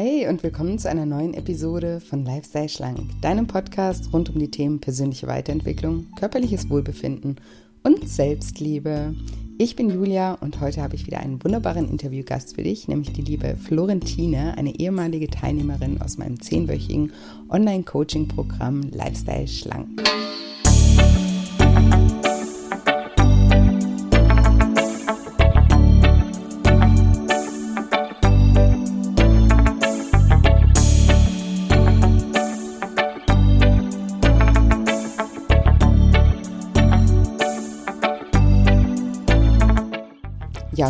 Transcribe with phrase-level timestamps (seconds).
[0.00, 4.50] Hi und willkommen zu einer neuen Episode von Lifestyle Schlank, deinem Podcast rund um die
[4.50, 7.36] Themen persönliche Weiterentwicklung, körperliches Wohlbefinden
[7.82, 9.14] und Selbstliebe.
[9.58, 13.20] Ich bin Julia und heute habe ich wieder einen wunderbaren Interviewgast für dich, nämlich die
[13.20, 17.12] liebe Florentine, eine ehemalige Teilnehmerin aus meinem zehnwöchigen
[17.50, 20.02] Online-Coaching-Programm Lifestyle Schlank.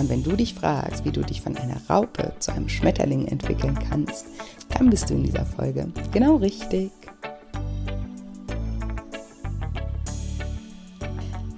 [0.00, 3.78] Und wenn du dich fragst, wie du dich von einer Raupe zu einem Schmetterling entwickeln
[3.88, 4.24] kannst,
[4.70, 6.90] dann bist du in dieser Folge genau richtig.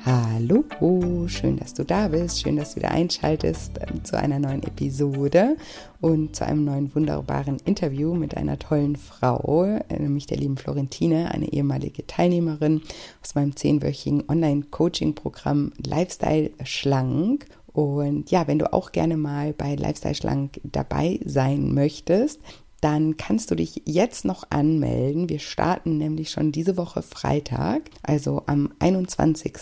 [0.04, 0.64] Hallo,
[1.28, 5.56] schön, dass du da bist, schön, dass du wieder einschaltest ähm, zu einer neuen Episode
[6.00, 11.30] und zu einem neuen wunderbaren Interview mit einer tollen Frau, äh, nämlich der lieben Florentine,
[11.32, 12.82] eine ehemalige Teilnehmerin
[13.22, 17.46] aus meinem zehnwöchigen Online-Coaching-Programm Lifestyle Schlank.
[17.72, 22.40] Und ja, wenn du auch gerne mal bei Lifestyle Schlank dabei sein möchtest,
[22.82, 25.28] dann kannst du dich jetzt noch anmelden.
[25.28, 29.54] Wir starten nämlich schon diese Woche Freitag, also am 21.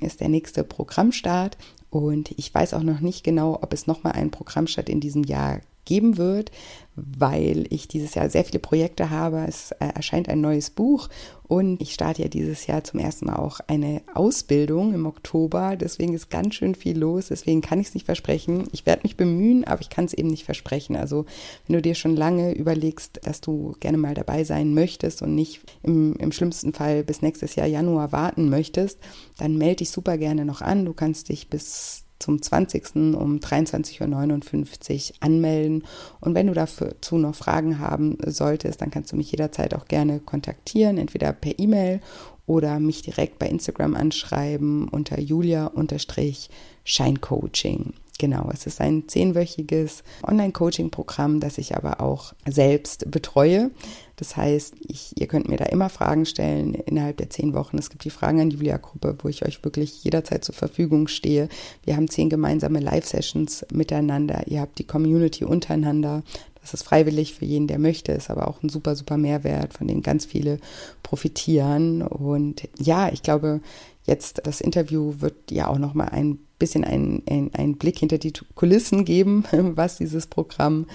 [0.00, 1.56] ist der nächste Programmstart.
[1.88, 5.60] Und ich weiß auch noch nicht genau, ob es nochmal einen Programmstart in diesem Jahr
[5.86, 6.50] geben wird,
[6.96, 9.44] weil ich dieses Jahr sehr viele Projekte habe.
[9.46, 11.08] Es äh, erscheint ein neues Buch
[11.48, 15.76] und ich starte ja dieses Jahr zum ersten Mal auch eine Ausbildung im Oktober.
[15.76, 17.28] Deswegen ist ganz schön viel los.
[17.28, 18.66] Deswegen kann ich es nicht versprechen.
[18.72, 20.96] Ich werde mich bemühen, aber ich kann es eben nicht versprechen.
[20.96, 21.26] Also
[21.66, 25.60] wenn du dir schon lange überlegst, dass du gerne mal dabei sein möchtest und nicht
[25.82, 28.98] im, im schlimmsten Fall bis nächstes Jahr Januar warten möchtest,
[29.38, 30.84] dann melde dich super gerne noch an.
[30.84, 32.96] Du kannst dich bis zum 20.
[33.16, 35.84] um 23.59 Uhr anmelden.
[36.20, 40.20] Und wenn du dazu noch Fragen haben solltest, dann kannst du mich jederzeit auch gerne
[40.20, 42.00] kontaktieren, entweder per E-Mail
[42.46, 47.92] oder mich direkt bei Instagram anschreiben unter julia-scheincoaching.
[48.18, 53.70] Genau, es ist ein zehnwöchiges Online-Coaching-Programm, das ich aber auch selbst betreue.
[54.16, 57.76] Das heißt, ich, ihr könnt mir da immer Fragen stellen innerhalb der zehn Wochen.
[57.76, 61.50] Es gibt die Fragen an Julia-Gruppe, wo ich euch wirklich jederzeit zur Verfügung stehe.
[61.84, 64.46] Wir haben zehn gemeinsame Live-Sessions miteinander.
[64.46, 66.22] Ihr habt die Community untereinander.
[66.62, 69.86] Das ist freiwillig für jeden, der möchte, ist aber auch ein super, super Mehrwert, von
[69.86, 70.58] dem ganz viele
[71.02, 72.02] profitieren.
[72.02, 73.60] Und ja, ich glaube,
[74.04, 77.22] jetzt das Interview wird ja auch nochmal ein bisschen einen,
[77.54, 80.86] einen Blick hinter die Kulissen geben, was dieses Programm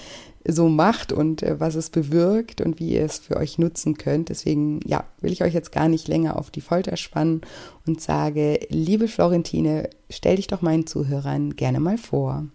[0.43, 4.29] so macht und äh, was es bewirkt und wie ihr es für euch nutzen könnt.
[4.29, 7.41] Deswegen, ja, will ich euch jetzt gar nicht länger auf die Folter spannen
[7.85, 12.45] und sage, liebe Florentine, stell dich doch meinen Zuhörern gerne mal vor.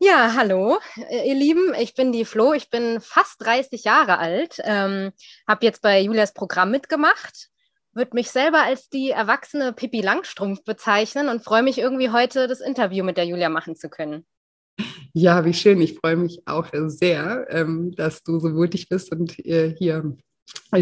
[0.00, 0.78] Ja, hallo,
[1.10, 1.74] äh, ihr Lieben.
[1.78, 2.52] Ich bin die Flo.
[2.52, 4.60] Ich bin fast 30 Jahre alt.
[4.64, 5.12] Ähm,
[5.46, 7.51] habe jetzt bei Julias Programm mitgemacht
[7.94, 12.60] würde mich selber als die erwachsene Pippi Langstrumpf bezeichnen und freue mich irgendwie heute das
[12.60, 14.26] Interview mit der Julia machen zu können.
[15.12, 15.80] Ja, wie schön.
[15.80, 20.16] Ich freue mich auch sehr, ähm, dass du so mutig bist und äh, hier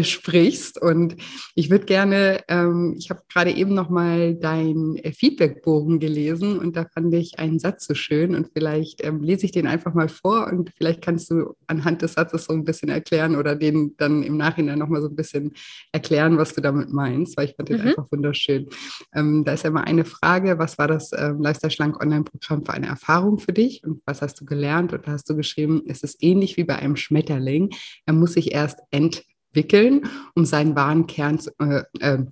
[0.01, 0.81] sprichst.
[0.81, 1.17] Und
[1.55, 6.75] ich würde gerne, ähm, ich habe gerade eben noch mal dein äh, Feedbackbogen gelesen und
[6.75, 10.07] da fand ich einen Satz so schön und vielleicht ähm, lese ich den einfach mal
[10.07, 14.23] vor und vielleicht kannst du anhand des Satzes so ein bisschen erklären oder den dann
[14.23, 15.51] im Nachhinein noch mal so ein bisschen
[15.91, 17.87] erklären, was du damit meinst, weil ich fand den mhm.
[17.87, 18.67] einfach wunderschön.
[19.13, 22.73] Ähm, da ist ja mal eine Frage, was war das ähm, Lifestyle Schlank Online-Programm für
[22.73, 24.93] eine Erfahrung für dich und was hast du gelernt?
[24.93, 27.71] Und da hast du geschrieben, es ist ähnlich wie bei einem Schmetterling.
[28.05, 32.23] Er muss sich erst ent entwickeln, um seinen wahren Kern zu, äh, äh,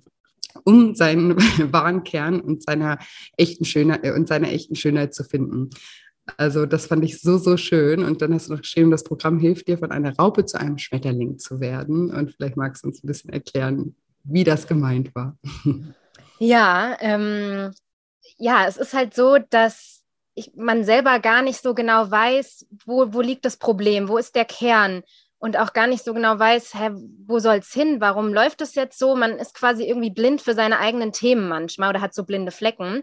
[0.64, 1.36] um seinen
[1.72, 2.98] wahren Kern und seiner
[3.36, 5.70] echten Schönheit äh, und seiner echten Schönheit zu finden.
[6.36, 8.04] Also das fand ich so, so schön.
[8.04, 10.78] Und dann hast du noch geschrieben, das Programm hilft dir, von einer Raupe zu einem
[10.78, 12.10] Schmetterling zu werden.
[12.10, 15.36] Und vielleicht magst du uns ein bisschen erklären, wie das gemeint war.
[16.38, 17.72] Ja, ähm,
[18.38, 20.02] ja, es ist halt so, dass
[20.34, 24.34] ich, man selber gar nicht so genau weiß, wo, wo liegt das Problem, wo ist
[24.34, 25.02] der Kern
[25.40, 26.90] und auch gar nicht so genau weiß, hä,
[27.26, 29.16] wo soll es hin, warum läuft es jetzt so?
[29.16, 33.02] Man ist quasi irgendwie blind für seine eigenen Themen manchmal oder hat so blinde Flecken.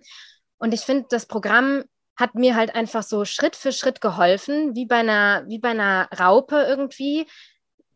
[0.59, 1.83] Und ich finde, das Programm
[2.15, 6.07] hat mir halt einfach so Schritt für Schritt geholfen, wie bei einer, wie bei einer
[6.17, 7.27] Raupe irgendwie,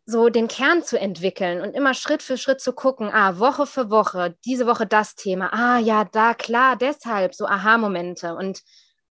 [0.05, 3.91] so den Kern zu entwickeln und immer Schritt für Schritt zu gucken, ah, Woche für
[3.91, 8.61] Woche, diese Woche das Thema, ah, ja, da, klar, deshalb, so Aha-Momente und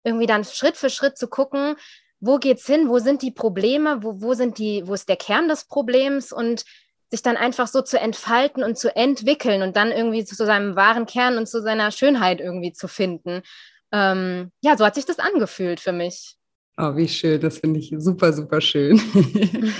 [0.02, 1.76] irgendwie dann Schritt für Schritt zu gucken,
[2.20, 5.48] wo geht's hin, wo sind die Probleme, wo, wo sind die, wo ist der Kern
[5.48, 6.64] des Problems und
[7.10, 11.06] sich dann einfach so zu entfalten und zu entwickeln und dann irgendwie zu seinem wahren
[11.06, 13.42] Kern und zu seiner Schönheit irgendwie zu finden.
[13.92, 16.34] Ähm, ja, so hat sich das angefühlt für mich.
[16.76, 19.00] Oh, wie schön, das finde ich super, super schön.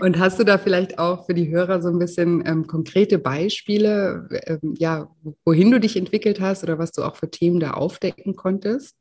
[0.00, 4.26] Und hast du da vielleicht auch für die Hörer so ein bisschen ähm, konkrete Beispiele,
[4.46, 5.10] ähm, ja,
[5.44, 8.96] wohin du dich entwickelt hast oder was du auch für Themen da aufdecken konntest?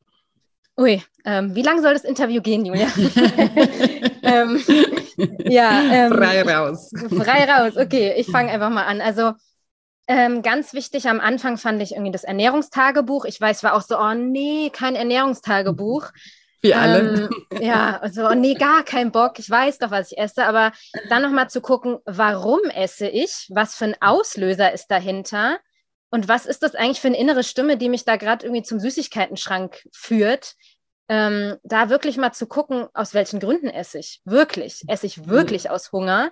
[0.78, 2.88] Ui, ähm, wie lange soll das Interview gehen, Julia?
[4.24, 4.64] ähm,
[5.46, 6.92] ja, ähm, frei raus.
[7.10, 9.02] Frei raus, okay, ich fange einfach mal an.
[9.02, 9.34] Also
[10.08, 13.26] ähm, ganz wichtig am Anfang fand ich irgendwie das Ernährungstagebuch.
[13.26, 16.10] Ich weiß, war auch so, oh nee, kein Ernährungstagebuch.
[16.62, 17.30] Wie alle.
[17.52, 19.40] Ähm, ja, also oh nee, gar kein Bock.
[19.40, 20.46] Ich weiß doch, was ich esse.
[20.46, 20.72] Aber
[21.10, 23.48] dann nochmal zu gucken, warum esse ich?
[23.50, 25.60] Was für ein Auslöser ist dahinter?
[26.12, 28.80] Und was ist das eigentlich für eine innere Stimme, die mich da gerade irgendwie zum
[28.80, 30.56] Süßigkeitenschrank führt?
[31.08, 34.22] Ähm, da wirklich mal zu gucken, aus welchen Gründen esse ich.
[34.26, 34.84] Wirklich.
[34.88, 35.72] Esse ich wirklich mhm.
[35.72, 36.32] aus Hunger?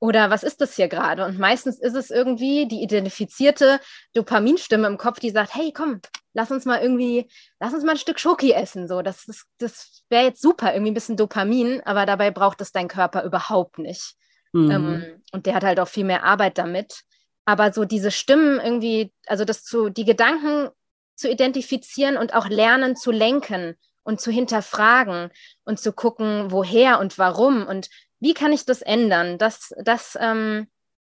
[0.00, 1.24] Oder was ist das hier gerade?
[1.24, 3.80] Und meistens ist es irgendwie die identifizierte
[4.14, 6.00] Dopaminstimme im Kopf, die sagt, hey, komm,
[6.34, 7.28] lass uns mal irgendwie,
[7.58, 8.86] lass uns mal ein Stück Schoki essen.
[8.86, 12.70] So, das, das, das wäre jetzt super, irgendwie ein bisschen Dopamin, aber dabei braucht es
[12.70, 14.14] dein Körper überhaupt nicht.
[14.52, 14.70] Mhm.
[14.70, 17.02] Ähm, und der hat halt auch viel mehr Arbeit damit.
[17.48, 20.68] Aber so diese Stimmen irgendwie, also das zu, die Gedanken
[21.14, 25.30] zu identifizieren und auch lernen zu lenken und zu hinterfragen
[25.64, 27.88] und zu gucken, woher und warum und
[28.20, 29.38] wie kann ich das ändern?
[29.38, 30.68] Das, das, ähm,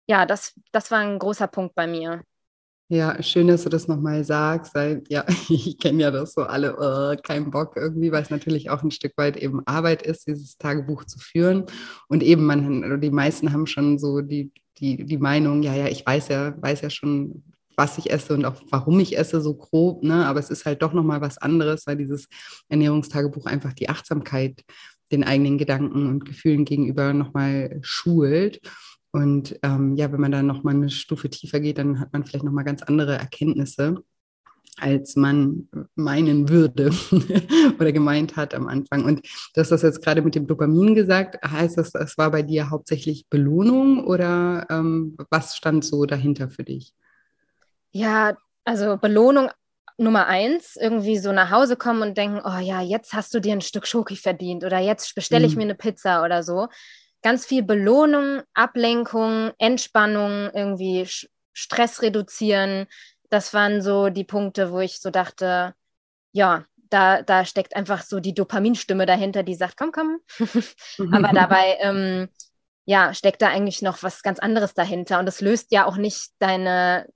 [0.07, 2.23] ja, das, das war ein großer Punkt bei mir.
[2.91, 4.75] Ja, schön, dass du das nochmal sagst.
[5.11, 8.83] Ja, ich kenne ja das so alle, uh, kein Bock irgendwie, weil es natürlich auch
[8.83, 11.65] ein Stück weit eben Arbeit ist, dieses Tagebuch zu führen.
[12.09, 16.05] Und eben, man, die meisten haben schon so die, die, die Meinung, ja, ja, ich
[16.07, 17.43] weiß ja, weiß ja schon,
[17.77, 20.27] was ich esse und auch warum ich esse, so grob, ne?
[20.27, 22.27] Aber es ist halt doch nochmal was anderes, weil dieses
[22.69, 24.65] Ernährungstagebuch einfach die Achtsamkeit
[25.13, 28.61] den eigenen Gedanken und Gefühlen gegenüber nochmal schult.
[29.19, 32.45] Und ähm, ja, wenn man dann nochmal eine Stufe tiefer geht, dann hat man vielleicht
[32.45, 33.97] nochmal ganz andere Erkenntnisse,
[34.77, 36.93] als man meinen würde
[37.81, 39.05] oder gemeint hat am Anfang.
[39.05, 41.45] Und du hast das jetzt gerade mit dem Dopamin gesagt.
[41.45, 46.63] Heißt das, das war bei dir hauptsächlich Belohnung oder ähm, was stand so dahinter für
[46.63, 46.93] dich?
[47.91, 49.49] Ja, also Belohnung
[49.97, 53.53] Nummer eins, irgendwie so nach Hause kommen und denken, oh ja, jetzt hast du dir
[53.53, 55.59] ein Stück Schoki verdient oder jetzt bestelle ich mhm.
[55.59, 56.69] mir eine Pizza oder so.
[57.23, 61.07] Ganz viel Belohnung, Ablenkung, Entspannung, irgendwie
[61.53, 62.87] Stress reduzieren.
[63.31, 65.75] Das waren so die Punkte, wo ich so dachte,
[66.33, 70.21] ja, da, da steckt einfach so die Dopaminstimme dahinter, die sagt, komm, komm.
[71.13, 72.29] Aber dabei, ähm,
[72.85, 75.19] ja, steckt da eigentlich noch was ganz anderes dahinter.
[75.19, 77.07] Und das löst ja auch nicht deine,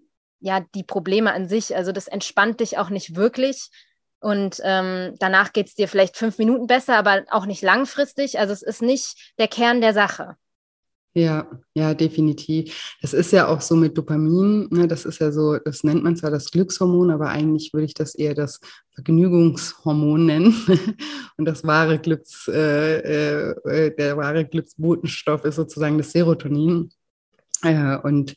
[0.41, 1.75] ja die Probleme an sich.
[1.75, 3.71] Also das entspannt dich auch nicht wirklich.
[4.23, 8.39] Und ähm, danach geht es dir vielleicht fünf Minuten besser, aber auch nicht langfristig.
[8.39, 10.37] Also es ist nicht der Kern der Sache.
[11.15, 12.97] Ja, ja, definitiv.
[13.03, 16.17] Das ist ja auch so mit Dopamin, ne, das ist ja so, das nennt man
[16.17, 18.61] zwar das Glückshormon, aber eigentlich würde ich das eher das
[18.95, 20.55] Vergnügungshormon nennen.
[21.37, 26.91] Und das wahre Glücks, äh, äh, der wahre Glücksbotenstoff ist sozusagen das Serotonin.
[27.63, 28.35] Äh, und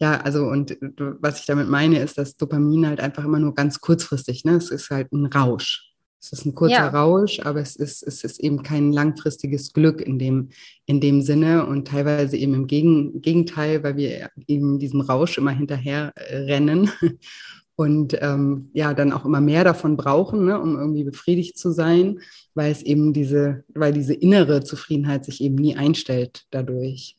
[0.00, 3.80] ja, also und was ich damit meine, ist, dass Dopamin halt einfach immer nur ganz
[3.80, 4.52] kurzfristig, ne?
[4.52, 5.88] Es ist halt ein Rausch.
[6.20, 6.88] Es ist ein kurzer ja.
[6.88, 10.48] Rausch, aber es ist, es ist eben kein langfristiges Glück in dem,
[10.86, 15.52] in dem Sinne und teilweise eben im Gegen, Gegenteil, weil wir eben diesem Rausch immer
[15.52, 16.90] hinterher äh, rennen
[17.76, 22.20] und ähm, ja, dann auch immer mehr davon brauchen, ne, um irgendwie befriedigt zu sein,
[22.54, 27.16] weil es eben diese, weil diese innere Zufriedenheit sich eben nie einstellt dadurch.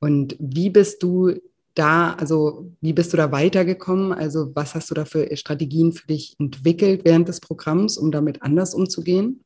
[0.00, 1.32] Und wie bist du
[1.74, 4.12] da, also wie bist du da weitergekommen?
[4.12, 8.42] Also was hast du da für Strategien für dich entwickelt während des Programms, um damit
[8.42, 9.44] anders umzugehen?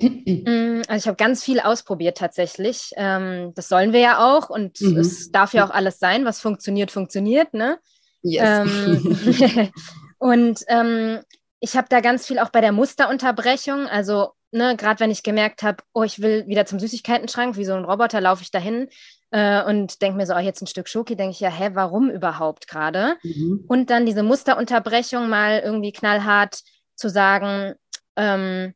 [0.00, 2.90] Mm, also ich habe ganz viel ausprobiert tatsächlich.
[2.96, 4.98] Ähm, das sollen wir ja auch und mhm.
[4.98, 7.54] es darf ja auch alles sein, was funktioniert, funktioniert.
[7.54, 7.78] Ne?
[8.22, 8.68] Yes.
[8.68, 9.70] Ähm,
[10.18, 11.20] und ähm,
[11.60, 15.62] ich habe da ganz viel auch bei der Musterunterbrechung, also ne, gerade wenn ich gemerkt
[15.62, 18.88] habe, oh, ich will wieder zum Süßigkeitenschrank, wie so ein Roboter laufe ich dahin
[19.34, 22.08] äh, und denke mir so, oh, jetzt ein Stück Schoki, denke ich ja, hä, warum
[22.08, 23.16] überhaupt gerade?
[23.24, 23.64] Mhm.
[23.66, 26.60] Und dann diese Musterunterbrechung mal irgendwie knallhart
[26.94, 27.74] zu sagen,
[28.14, 28.74] ähm,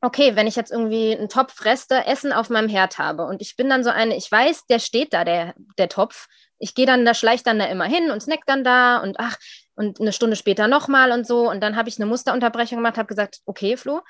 [0.00, 3.56] okay, wenn ich jetzt irgendwie einen Topf Reste Essen auf meinem Herd habe und ich
[3.56, 6.28] bin dann so eine, ich weiß, der steht da, der, der Topf,
[6.60, 9.36] ich gehe dann, da schleicht dann da immer hin und snack dann da und ach,
[9.74, 11.50] und eine Stunde später nochmal und so.
[11.50, 14.02] Und dann habe ich eine Musterunterbrechung gemacht, habe gesagt, okay, Flo,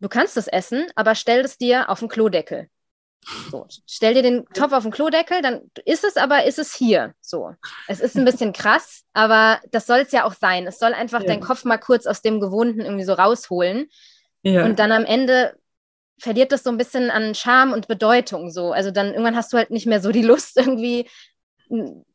[0.00, 2.68] du kannst es essen, aber stell es dir auf den Klodeckel.
[3.50, 7.14] So, stell dir den Topf auf den Klodeckel, dann ist es aber, ist es hier.
[7.20, 7.54] So.
[7.86, 10.66] Es ist ein bisschen krass, aber das soll es ja auch sein.
[10.66, 11.28] Es soll einfach ja.
[11.28, 13.88] deinen Kopf mal kurz aus dem Gewohnten irgendwie so rausholen.
[14.42, 14.64] Ja.
[14.64, 15.54] Und dann am Ende
[16.18, 18.50] verliert das so ein bisschen an Charme und Bedeutung.
[18.50, 18.72] So.
[18.72, 21.08] Also dann irgendwann hast du halt nicht mehr so die Lust, irgendwie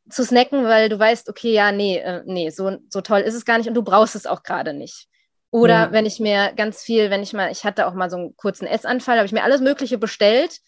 [0.10, 3.46] zu snacken, weil du weißt, okay, ja, nee, äh, nee, so, so toll ist es
[3.46, 5.08] gar nicht und du brauchst es auch gerade nicht.
[5.52, 5.92] Oder ja.
[5.94, 8.68] wenn ich mir ganz viel, wenn ich mal, ich hatte auch mal so einen kurzen
[8.68, 10.60] Essanfall, habe ich mir alles Mögliche bestellt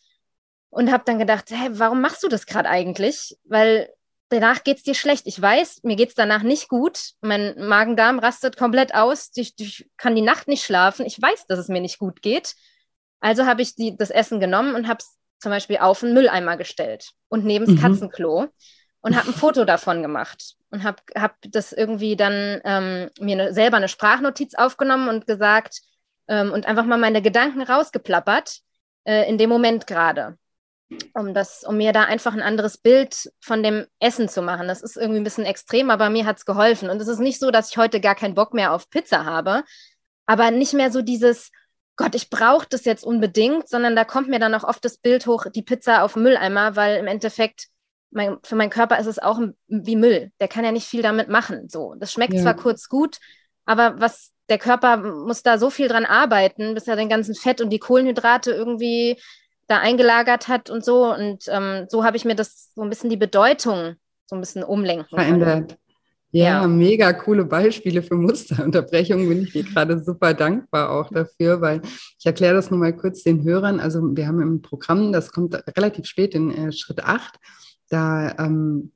[0.69, 3.38] und habe dann gedacht, hä, warum machst du das gerade eigentlich?
[3.43, 3.89] Weil
[4.29, 5.23] danach geht es dir schlecht.
[5.25, 7.11] Ich weiß, mir geht es danach nicht gut.
[7.21, 9.31] Mein Magen-Darm rastet komplett aus.
[9.35, 11.05] Ich, ich, kann die Nacht nicht schlafen.
[11.05, 12.55] Ich weiß, dass es mir nicht gut geht.
[13.19, 16.57] Also habe ich die, das Essen genommen und habe es zum Beispiel auf einen Mülleimer
[16.57, 17.81] gestellt und neben das mhm.
[17.81, 18.47] Katzenklo
[19.01, 23.53] und habe ein Foto davon gemacht und habe hab das irgendwie dann ähm, mir ne,
[23.53, 25.81] selber eine Sprachnotiz aufgenommen und gesagt
[26.27, 28.59] ähm, und einfach mal meine Gedanken rausgeplappert
[29.05, 30.38] äh, in dem Moment gerade
[31.13, 34.67] um das, um mir da einfach ein anderes Bild von dem Essen zu machen.
[34.67, 36.89] Das ist irgendwie ein bisschen extrem, aber mir hat es geholfen.
[36.89, 39.63] Und es ist nicht so, dass ich heute gar keinen Bock mehr auf Pizza habe,
[40.25, 41.51] aber nicht mehr so dieses,
[41.96, 45.27] Gott, ich brauche das jetzt unbedingt, sondern da kommt mir dann auch oft das Bild
[45.27, 47.67] hoch, die Pizza auf Mülleimer, weil im Endeffekt
[48.12, 50.31] mein, für meinen Körper ist es auch wie Müll.
[50.39, 51.69] Der kann ja nicht viel damit machen.
[51.69, 52.41] So, das schmeckt ja.
[52.41, 53.19] zwar kurz gut,
[53.65, 57.62] aber was der Körper muss da so viel dran arbeiten, bis er den ganzen Fett
[57.62, 59.22] und die Kohlenhydrate irgendwie
[59.69, 61.13] da eingelagert hat und so.
[61.13, 63.95] Und ähm, so habe ich mir das so ein bisschen die Bedeutung
[64.25, 65.77] so ein bisschen umlenken verändert.
[66.31, 69.27] Ja, ja, mega coole Beispiele für Musterunterbrechungen.
[69.27, 71.81] Bin ich dir gerade super dankbar auch dafür, weil
[72.19, 73.79] ich erkläre das nur mal kurz den Hörern.
[73.79, 77.35] Also wir haben im Programm, das kommt relativ spät in äh, Schritt 8,
[77.89, 78.91] da ähm,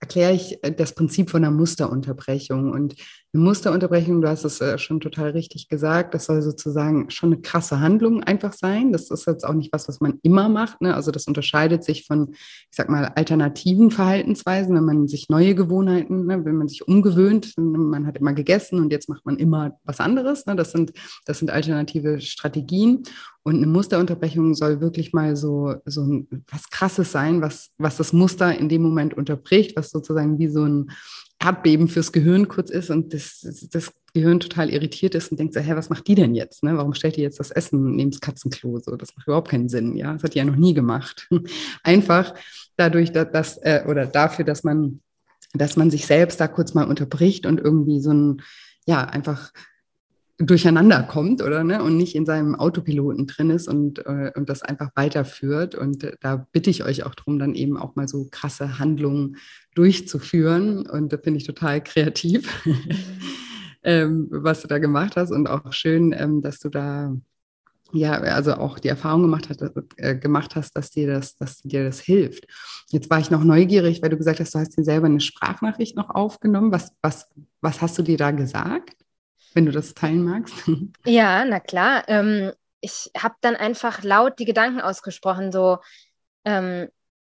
[0.00, 2.70] erkläre ich das Prinzip von einer Musterunterbrechung.
[2.70, 2.94] Und
[3.36, 7.42] eine Musterunterbrechung, du hast es äh, schon total richtig gesagt, das soll sozusagen schon eine
[7.42, 8.92] krasse Handlung einfach sein.
[8.92, 10.80] Das ist jetzt auch nicht was, was man immer macht.
[10.80, 10.94] Ne?
[10.94, 16.26] Also das unterscheidet sich von, ich sag mal, alternativen Verhaltensweisen, wenn man sich neue Gewohnheiten,
[16.26, 16.44] ne?
[16.44, 20.46] wenn man sich umgewöhnt, man hat immer gegessen und jetzt macht man immer was anderes.
[20.46, 20.56] Ne?
[20.56, 20.92] Das, sind,
[21.26, 23.02] das sind alternative Strategien.
[23.42, 28.58] Und eine Musterunterbrechung soll wirklich mal so, so was Krasses sein, was, was das Muster
[28.58, 30.90] in dem Moment unterbricht, was sozusagen wie so ein
[31.38, 35.60] Erdbeben fürs Gehirn kurz ist und das, das Gehirn total irritiert ist und denkt so,
[35.60, 36.62] hä, was macht die denn jetzt?
[36.62, 36.76] Ne?
[36.76, 38.78] Warum stellt die jetzt das Essen neben das Katzenklo?
[38.78, 39.96] So, das macht überhaupt keinen Sinn.
[39.96, 41.28] Ja, das hat die ja noch nie gemacht.
[41.82, 42.34] Einfach
[42.76, 45.00] dadurch, dass, dass äh, oder dafür, dass man,
[45.52, 48.42] dass man sich selbst da kurz mal unterbricht und irgendwie so ein,
[48.86, 49.52] ja, einfach
[50.38, 54.62] durcheinander kommt oder ne und nicht in seinem Autopiloten drin ist und, äh, und das
[54.62, 55.74] einfach weiterführt.
[55.74, 59.36] Und äh, da bitte ich euch auch darum, dann eben auch mal so krasse Handlungen
[59.74, 60.86] durchzuführen.
[60.86, 62.50] Und da finde ich total kreativ,
[63.82, 67.14] ähm, was du da gemacht hast und auch schön, ähm, dass du da
[67.92, 69.60] ja, also auch die Erfahrung gemacht, hat,
[69.96, 72.46] äh, gemacht hast, dass dir das, dass dir das hilft.
[72.90, 75.96] Jetzt war ich noch neugierig, weil du gesagt hast, du hast dir selber eine Sprachnachricht
[75.96, 76.72] noch aufgenommen.
[76.72, 77.28] Was, was,
[77.60, 79.05] was hast du dir da gesagt?
[79.56, 80.54] Wenn du das teilen magst.
[81.06, 82.04] Ja, na klar.
[82.08, 85.78] Ähm, ich habe dann einfach laut die Gedanken ausgesprochen, so,
[86.44, 86.88] ähm,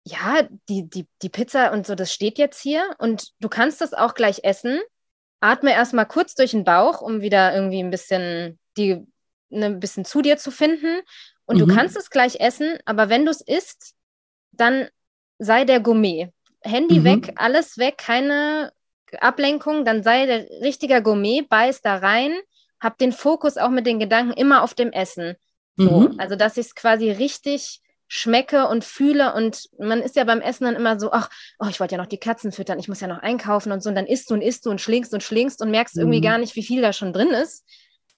[0.03, 3.93] ja, die, die, die Pizza und so, das steht jetzt hier und du kannst das
[3.93, 4.79] auch gleich essen.
[5.39, 9.05] Atme erstmal kurz durch den Bauch, um wieder irgendwie ein bisschen die,
[9.49, 11.01] ne, ein bisschen zu dir zu finden.
[11.45, 11.67] Und mhm.
[11.67, 13.93] du kannst es gleich essen, aber wenn du es isst,
[14.51, 14.89] dann
[15.37, 16.33] sei der Gourmet.
[16.61, 17.03] Handy mhm.
[17.05, 18.73] weg, alles weg, keine
[19.19, 22.33] Ablenkung, dann sei der richtiger Gourmet, beiß da rein,
[22.79, 25.35] hab den Fokus auch mit den Gedanken immer auf dem Essen.
[25.75, 26.19] So, mhm.
[26.19, 30.65] Also, dass ich es quasi richtig schmecke und fühle und man ist ja beim Essen
[30.65, 33.07] dann immer so, ach, oh, ich wollte ja noch die Katzen füttern, ich muss ja
[33.07, 35.61] noch einkaufen und so und dann isst du und isst du und schlingst und schlingst
[35.61, 36.01] und merkst mhm.
[36.01, 37.63] irgendwie gar nicht, wie viel da schon drin ist.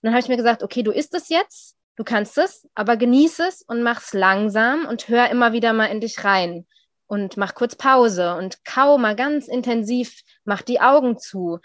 [0.02, 2.96] Und dann habe ich mir gesagt, okay, du isst es jetzt, du kannst es, aber
[2.96, 6.66] genieße es und mach es langsam und hör immer wieder mal in dich rein
[7.12, 11.60] und mach kurz Pause und kau mal ganz intensiv, mach die Augen zu.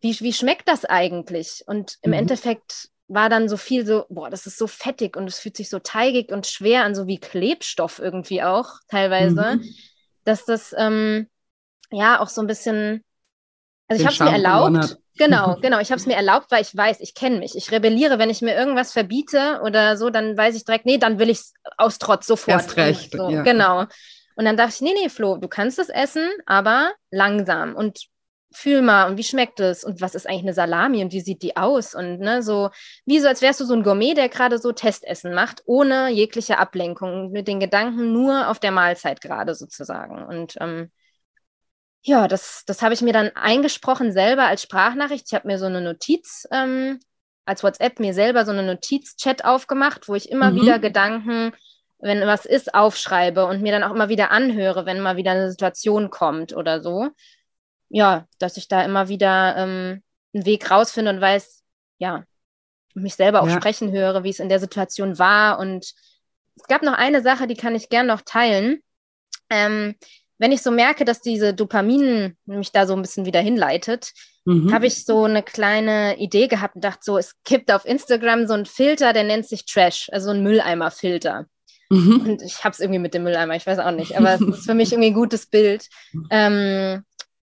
[0.00, 1.62] Wie, wie schmeckt das eigentlich?
[1.66, 2.20] Und im mhm.
[2.20, 5.68] Endeffekt war dann so viel so, boah, das ist so fettig und es fühlt sich
[5.68, 9.74] so teigig und schwer an, so wie Klebstoff irgendwie auch teilweise, mhm.
[10.24, 11.28] dass das ähm,
[11.90, 13.04] ja auch so ein bisschen,
[13.88, 14.96] also Den ich habe es mir erlaubt.
[15.18, 15.80] Genau, genau.
[15.80, 17.56] Ich habe es mir erlaubt, weil ich weiß, ich kenne mich.
[17.56, 21.18] Ich rebelliere, wenn ich mir irgendwas verbiete oder so, dann weiß ich direkt, nee, dann
[21.18, 22.60] will ich es aus Trotz sofort.
[22.60, 23.12] Erst recht.
[23.12, 23.42] So, ja.
[23.42, 23.86] Genau.
[24.36, 28.06] Und dann dachte ich, nee, nee, Flo, du kannst es essen, aber langsam und
[28.52, 31.42] fühl mal und wie schmeckt es und was ist eigentlich eine Salami und wie sieht
[31.42, 32.70] die aus und ne, so
[33.04, 36.58] wie so als wärst du so ein Gourmet, der gerade so Testessen macht, ohne jegliche
[36.58, 40.24] Ablenkung, mit den Gedanken nur auf der Mahlzeit gerade sozusagen.
[40.24, 40.90] Und ähm,
[42.02, 45.24] ja, das, das habe ich mir dann eingesprochen selber als Sprachnachricht.
[45.26, 47.00] Ich habe mir so eine Notiz ähm,
[47.44, 50.62] als WhatsApp mir selber so eine Notiz-Chat aufgemacht, wo ich immer mhm.
[50.62, 51.52] wieder Gedanken
[52.06, 55.50] wenn was ist, aufschreibe und mir dann auch immer wieder anhöre, wenn mal wieder eine
[55.50, 57.08] Situation kommt oder so.
[57.88, 60.02] Ja, dass ich da immer wieder ähm,
[60.34, 61.62] einen Weg rausfinde und weiß,
[61.98, 62.24] ja,
[62.94, 63.56] mich selber auch ja.
[63.56, 65.58] sprechen höre, wie es in der Situation war.
[65.58, 65.92] Und
[66.56, 68.80] es gab noch eine Sache, die kann ich gern noch teilen.
[69.50, 69.94] Ähm,
[70.38, 74.12] wenn ich so merke, dass diese Dopamin mich da so ein bisschen wieder hinleitet,
[74.44, 74.72] mhm.
[74.72, 78.54] habe ich so eine kleine Idee gehabt und dachte so, es gibt auf Instagram so
[78.54, 81.46] einen Filter, der nennt sich Trash, also ein Mülleimer-Filter.
[81.88, 82.20] Mhm.
[82.20, 84.66] Und ich habe es irgendwie mit dem Mülleimer, ich weiß auch nicht, aber es ist
[84.66, 85.88] für mich irgendwie ein gutes Bild.
[86.30, 87.04] Ähm,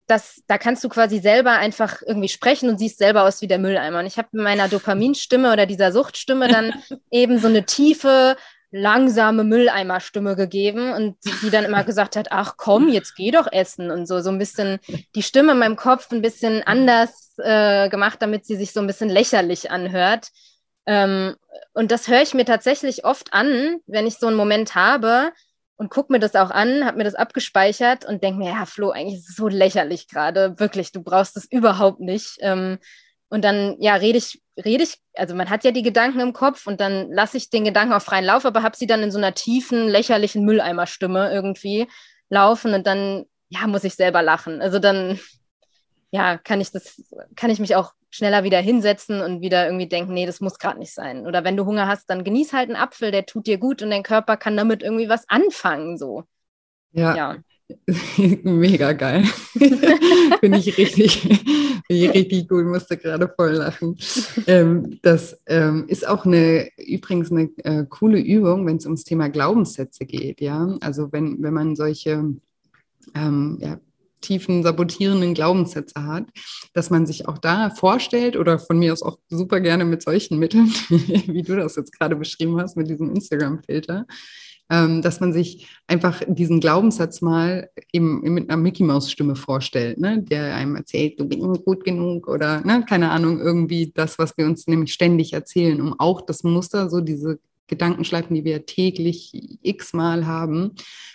[0.07, 3.59] das, da kannst du quasi selber einfach irgendwie sprechen und siehst selber aus wie der
[3.59, 3.99] Mülleimer.
[3.99, 6.73] Und ich habe mit meiner Dopaminstimme oder dieser Suchtstimme dann
[7.11, 8.37] eben so eine tiefe,
[8.71, 13.91] langsame Mülleimerstimme gegeben und die dann immer gesagt hat, ach komm, jetzt geh doch essen
[13.91, 14.79] und so, so ein bisschen
[15.15, 18.87] die Stimme in meinem Kopf ein bisschen anders äh, gemacht, damit sie sich so ein
[18.87, 20.29] bisschen lächerlich anhört.
[20.87, 21.35] Ähm,
[21.73, 25.31] und das höre ich mir tatsächlich oft an, wenn ich so einen Moment habe
[25.75, 28.89] und gucke mir das auch an, habe mir das abgespeichert und denke mir, ja, Flo,
[28.89, 32.37] eigentlich ist es so lächerlich gerade, wirklich, du brauchst es überhaupt nicht.
[32.39, 32.79] Ähm,
[33.29, 36.65] und dann, ja, rede ich, rede ich, also man hat ja die Gedanken im Kopf
[36.65, 39.17] und dann lasse ich den Gedanken auf freien Lauf, aber habe sie dann in so
[39.17, 41.87] einer tiefen, lächerlichen Mülleimerstimme irgendwie
[42.29, 44.61] laufen und dann, ja, muss ich selber lachen.
[44.61, 45.19] Also dann,
[46.11, 47.01] ja, kann ich das,
[47.35, 50.79] kann ich mich auch schneller wieder hinsetzen und wieder irgendwie denken, nee, das muss gerade
[50.79, 51.27] nicht sein.
[51.27, 53.89] Oder wenn du Hunger hast, dann genieß halt einen Apfel, der tut dir gut und
[53.89, 56.23] dein Körper kann damit irgendwie was anfangen, so.
[56.91, 57.15] Ja.
[57.15, 57.37] ja.
[58.43, 59.23] Mega geil.
[60.39, 61.29] Finde ich richtig,
[61.89, 63.97] ich richtig gut, musste gerade voll lachen.
[64.47, 69.27] Ähm, das ähm, ist auch eine, übrigens eine äh, coole Übung, wenn es ums Thema
[69.27, 70.77] Glaubenssätze geht, ja.
[70.79, 72.23] Also wenn, wenn man solche
[73.13, 73.77] ähm, ja,
[74.21, 76.25] tiefen, sabotierenden Glaubenssätze hat,
[76.73, 80.39] dass man sich auch da vorstellt oder von mir aus auch super gerne mit solchen
[80.39, 84.05] Mitteln, wie du das jetzt gerade beschrieben hast, mit diesem Instagram-Filter,
[84.69, 89.99] ähm, dass man sich einfach diesen Glaubenssatz mal eben mit einer Mickey Maus Stimme vorstellt,
[89.99, 90.21] ne?
[90.21, 92.85] der einem erzählt, du bist gut genug oder ne?
[92.87, 97.01] keine Ahnung, irgendwie das, was wir uns nämlich ständig erzählen, um auch das Muster, so
[97.01, 100.71] diese Gedankenschleifen, die wir täglich x-mal haben,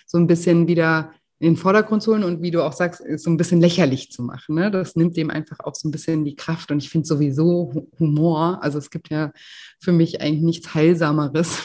[0.06, 3.28] so ein bisschen wieder in den Vordergrund zu holen und wie du auch sagst, so
[3.28, 4.54] ein bisschen lächerlich zu machen.
[4.54, 4.70] Ne?
[4.70, 6.70] Das nimmt dem einfach auch so ein bisschen die Kraft.
[6.70, 9.32] Und ich finde sowieso Humor, also es gibt ja
[9.80, 11.64] für mich eigentlich nichts Heilsameres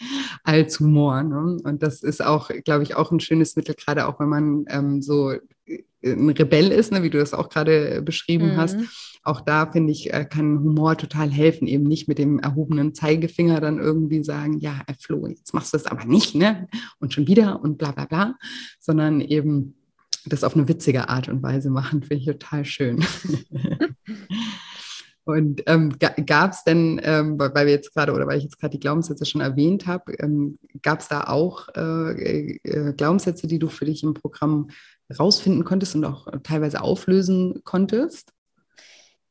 [0.44, 1.22] als Humor.
[1.24, 1.58] Ne?
[1.62, 5.02] Und das ist auch, glaube ich, auch ein schönes Mittel, gerade auch wenn man ähm,
[5.02, 5.34] so
[6.04, 8.56] ein Rebell ist, ne, wie du das auch gerade beschrieben mhm.
[8.56, 8.76] hast.
[9.22, 13.60] Auch da finde ich, äh, kann Humor total helfen, eben nicht mit dem erhobenen Zeigefinger
[13.60, 16.68] dann irgendwie sagen, ja, Flo, jetzt machst du es aber nicht, ne?
[16.98, 18.36] Und schon wieder und bla bla bla,
[18.78, 19.74] sondern eben
[20.24, 23.04] das auf eine witzige Art und Weise machen, finde ich total schön.
[25.28, 28.70] Und ähm, gab es denn, ähm, weil wir jetzt gerade oder weil ich jetzt gerade
[28.70, 33.68] die Glaubenssätze schon erwähnt habe, ähm, gab es da auch äh, äh, Glaubenssätze, die du
[33.68, 34.68] für dich im Programm
[35.16, 38.32] rausfinden konntest und auch teilweise auflösen konntest?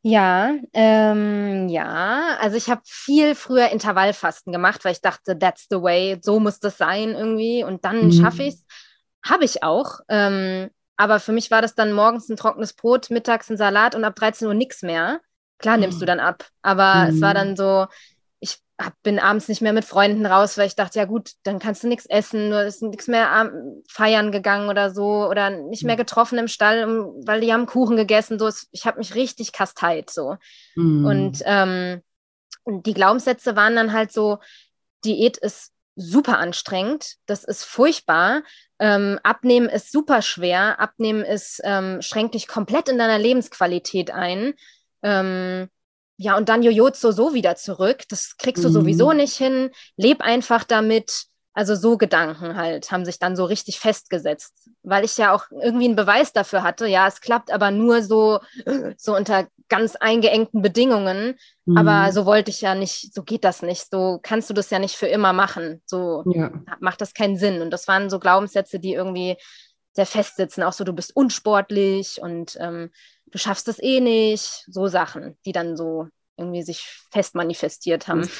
[0.01, 2.37] Ja, ähm, ja.
[2.39, 6.59] Also ich habe viel früher Intervallfasten gemacht, weil ich dachte, that's the way, so muss
[6.59, 7.63] das sein irgendwie.
[7.63, 8.11] Und dann mhm.
[8.11, 8.65] schaffe ich es.
[9.25, 9.99] Habe ich auch.
[10.07, 14.03] Ähm, aber für mich war das dann morgens ein trockenes Brot, mittags ein Salat und
[14.03, 15.19] ab 13 Uhr nichts mehr.
[15.57, 15.99] Klar nimmst mhm.
[16.01, 16.45] du dann ab.
[16.61, 17.15] Aber mhm.
[17.15, 17.35] es war mhm.
[17.35, 17.87] dann so,
[18.79, 21.83] hab, bin abends nicht mehr mit Freunden raus, weil ich dachte, ja gut, dann kannst
[21.83, 23.51] du nichts essen, du bist nichts mehr
[23.89, 26.87] feiern gegangen oder so oder nicht mehr getroffen im Stall,
[27.25, 28.37] weil die haben Kuchen gegessen.
[28.37, 30.37] So, ich habe mich richtig kasteit so.
[30.75, 31.05] Mhm.
[31.05, 32.01] Und ähm,
[32.65, 34.39] die Glaubenssätze waren dann halt so,
[35.05, 38.43] Diät ist super anstrengend, das ist furchtbar.
[38.79, 44.53] Ähm, abnehmen ist super schwer, abnehmen ist, ähm, schränkt dich komplett in deiner Lebensqualität ein.
[45.01, 45.69] Ähm,
[46.17, 48.03] ja, und dann Jojozo so wieder zurück.
[48.09, 48.73] Das kriegst du mhm.
[48.73, 49.69] sowieso nicht hin.
[49.95, 51.25] Leb einfach damit.
[51.53, 55.85] Also so Gedanken halt haben sich dann so richtig festgesetzt, weil ich ja auch irgendwie
[55.85, 56.85] einen Beweis dafür hatte.
[56.85, 58.39] Ja, es klappt aber nur so,
[58.97, 61.35] so unter ganz eingeengten Bedingungen.
[61.65, 61.77] Mhm.
[61.77, 63.89] Aber so wollte ich ja nicht, so geht das nicht.
[63.89, 65.81] So kannst du das ja nicht für immer machen.
[65.85, 66.51] So ja.
[66.79, 67.61] macht das keinen Sinn.
[67.61, 69.35] Und das waren so Glaubenssätze, die irgendwie
[69.93, 70.63] sehr festsitzen.
[70.63, 72.91] Auch so, du bist unsportlich und ähm,
[73.31, 78.27] du schaffst es eh nicht, so Sachen, die dann so irgendwie sich fest manifestiert haben.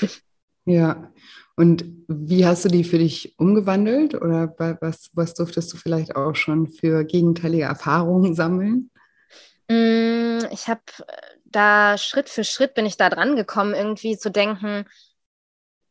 [0.70, 1.14] Ja,
[1.56, 6.36] und wie hast du die für dich umgewandelt oder was, was durftest du vielleicht auch
[6.36, 8.92] schon für gegenteilige Erfahrungen sammeln?
[9.70, 14.30] Mm, ich habe äh, da Schritt für Schritt bin ich da dran gekommen, irgendwie zu
[14.30, 14.86] denken,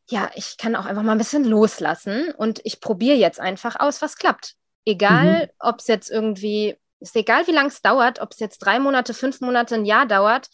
[0.08, 4.02] ja, ich kann auch einfach mal ein bisschen loslassen und ich probiere jetzt einfach aus,
[4.02, 4.56] was klappt.
[4.84, 5.50] Egal, mhm.
[5.58, 9.14] ob es jetzt irgendwie ist egal, wie lange es dauert, ob es jetzt drei Monate,
[9.14, 10.48] fünf Monate, ein Jahr dauert,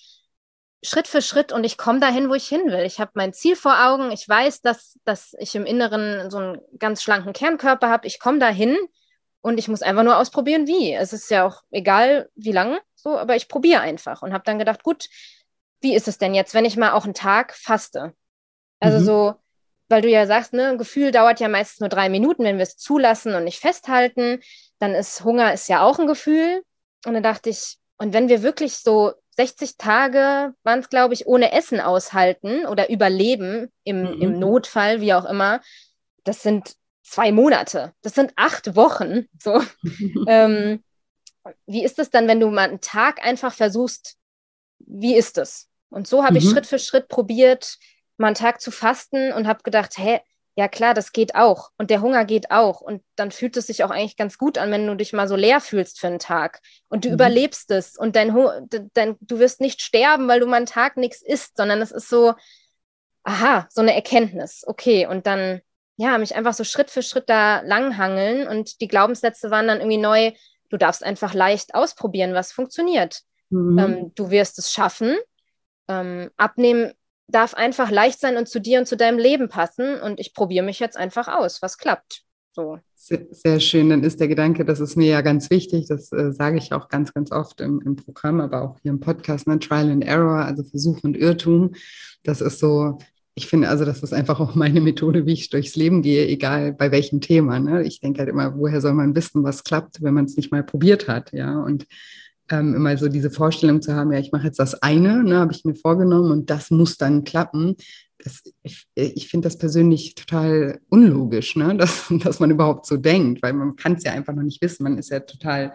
[0.85, 2.85] Schritt für Schritt und ich komme dahin, wo ich hin will.
[2.85, 4.11] Ich habe mein Ziel vor Augen.
[4.11, 8.09] Ich weiß, dass, dass ich im Inneren so einen ganz schlanken Kernkörper habe.
[8.09, 8.77] Ich komme dahin
[9.43, 10.93] und ich muss einfach nur ausprobieren, wie.
[10.93, 14.59] Es ist ja auch egal, wie lange, so, aber ich probiere einfach und habe dann
[14.59, 15.09] gedacht, gut,
[15.81, 18.13] wie ist es denn jetzt, wenn ich mal auch einen Tag faste?
[18.81, 19.05] Also mhm.
[19.05, 19.35] so,
[19.89, 22.65] weil du ja sagst, ne, ein Gefühl dauert ja meistens nur drei Minuten, wenn wir
[22.65, 24.41] es zulassen und nicht festhalten
[24.83, 26.65] dann ist Hunger ist ja auch ein Gefühl.
[27.07, 31.27] Und dann dachte ich, und wenn wir wirklich so 60 Tage waren es, glaube ich,
[31.27, 34.23] ohne Essen aushalten oder überleben im, mhm.
[34.23, 35.61] im Notfall, wie auch immer,
[36.25, 39.27] das sind zwei Monate, das sind acht Wochen.
[39.41, 39.63] So.
[40.27, 40.83] ähm,
[41.67, 44.17] wie ist es dann, wenn du mal einen Tag einfach versuchst,
[44.81, 45.69] wie ist es?
[45.91, 46.39] Und so habe mhm.
[46.39, 47.79] ich Schritt für Schritt probiert,
[48.17, 50.21] mal einen Tag zu fasten und habe gedacht, hä,
[50.55, 51.71] ja klar, das geht auch.
[51.79, 52.81] Und der Hunger geht auch.
[52.81, 55.37] Und dann fühlt es sich auch eigentlich ganz gut an, wenn du dich mal so
[55.37, 56.61] leer fühlst für einen Tag.
[56.89, 57.15] Und du mhm.
[57.15, 57.97] überlebst es.
[57.97, 58.35] Und dein,
[58.93, 62.09] dein, du wirst nicht sterben, weil du mal einen Tag nichts isst, sondern es ist
[62.09, 62.35] so,
[63.23, 64.63] aha, so eine Erkenntnis.
[64.67, 65.07] Okay.
[65.07, 65.63] Und dann,
[65.97, 68.47] ja, mich einfach so Schritt für Schritt da langhangeln.
[68.47, 70.33] Und die Glaubenssätze waren dann irgendwie neu.
[70.69, 73.23] Du darfst einfach leicht ausprobieren, was funktioniert.
[73.49, 73.79] Mhm.
[73.79, 75.17] Ähm, du wirst es schaffen.
[75.89, 76.93] Ähm, abnehmen
[77.33, 80.01] darf einfach leicht sein und zu dir und zu deinem Leben passen.
[80.01, 82.23] Und ich probiere mich jetzt einfach aus, was klappt.
[82.55, 82.79] So.
[82.95, 83.89] Sehr, sehr, schön.
[83.89, 85.87] Dann ist der Gedanke, das ist mir ja ganz wichtig.
[85.89, 89.01] Das äh, sage ich auch ganz, ganz oft im, im, Programm, aber auch hier im
[89.01, 89.59] Podcast, ne?
[89.59, 91.75] Trial and Error, also Versuch und Irrtum.
[92.23, 92.99] Das ist so,
[93.35, 96.75] ich finde also, das ist einfach auch meine Methode, wie ich durchs Leben gehe, egal
[96.75, 97.59] bei welchem Thema.
[97.59, 97.83] Ne?
[97.85, 100.63] Ich denke halt immer, woher soll man wissen, was klappt, wenn man es nicht mal
[100.63, 101.59] probiert hat, ja.
[101.59, 101.87] Und
[102.51, 105.53] ähm, immer so diese Vorstellung zu haben, ja, ich mache jetzt das eine, ne, habe
[105.53, 107.77] ich mir vorgenommen und das muss dann klappen.
[108.19, 113.43] Das, ich, ich finde das persönlich total unlogisch, ne, dass, dass man überhaupt so denkt,
[113.43, 114.85] weil man kann es ja einfach noch nicht wissen.
[114.85, 115.73] Man ist ja total,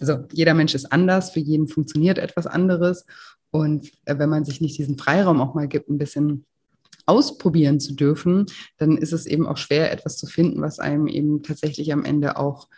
[0.00, 3.06] also jeder Mensch ist anders, für jeden funktioniert etwas anderes.
[3.50, 6.44] Und äh, wenn man sich nicht diesen Freiraum auch mal gibt, ein bisschen
[7.06, 8.46] ausprobieren zu dürfen,
[8.78, 12.36] dann ist es eben auch schwer, etwas zu finden, was einem eben tatsächlich am Ende
[12.36, 12.68] auch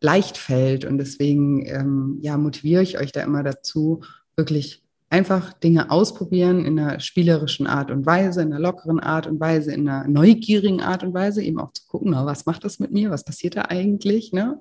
[0.00, 0.84] leicht fällt.
[0.84, 4.02] Und deswegen ähm, ja, motiviere ich euch da immer dazu,
[4.36, 9.38] wirklich einfach Dinge ausprobieren in einer spielerischen Art und Weise, in einer lockeren Art und
[9.38, 12.80] Weise, in einer neugierigen Art und Weise, eben auch zu gucken, na, was macht das
[12.80, 14.32] mit mir, was passiert da eigentlich.
[14.32, 14.58] Ne?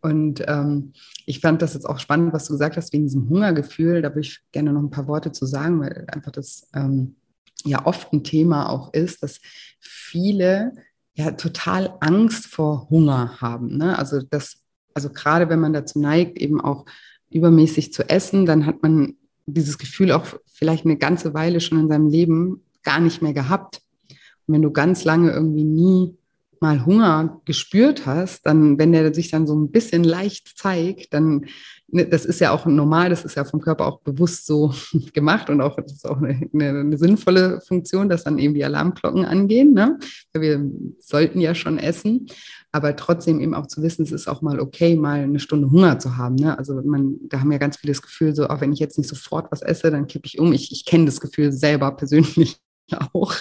[0.00, 0.92] Und ähm,
[1.26, 4.02] ich fand das jetzt auch spannend, was du gesagt hast, wegen diesem Hungergefühl.
[4.02, 7.16] Da würde ich gerne noch ein paar Worte zu sagen, weil einfach das ähm,
[7.64, 9.40] ja oft ein Thema auch ist, dass
[9.80, 10.72] viele
[11.18, 13.76] ja total Angst vor Hunger haben.
[13.76, 13.98] Ne?
[13.98, 14.62] Also das
[14.98, 16.84] also gerade wenn man dazu neigt, eben auch
[17.30, 19.14] übermäßig zu essen, dann hat man
[19.46, 23.80] dieses Gefühl auch vielleicht eine ganze Weile schon in seinem Leben gar nicht mehr gehabt.
[24.08, 26.17] Und wenn du ganz lange irgendwie nie
[26.60, 31.46] mal Hunger gespürt hast, dann, wenn der sich dann so ein bisschen leicht zeigt, dann,
[31.88, 34.74] ne, das ist ja auch normal, das ist ja vom Körper auch bewusst so
[35.12, 39.24] gemacht und auch, das ist auch eine, eine, sinnvolle Funktion, dass dann eben die Alarmglocken
[39.24, 39.74] angehen.
[39.74, 39.98] Ne?
[40.32, 40.64] Wir
[41.00, 42.26] sollten ja schon essen
[42.70, 45.98] aber trotzdem eben auch zu wissen, es ist auch mal okay, mal eine Stunde Hunger
[45.98, 46.34] zu haben.
[46.34, 46.56] Ne?
[46.58, 49.08] Also man, da haben ja ganz viele das Gefühl, so auch wenn ich jetzt nicht
[49.08, 50.52] sofort was esse, dann kippe ich um.
[50.52, 52.58] Ich, ich kenne das Gefühl selber persönlich
[53.12, 53.34] auch.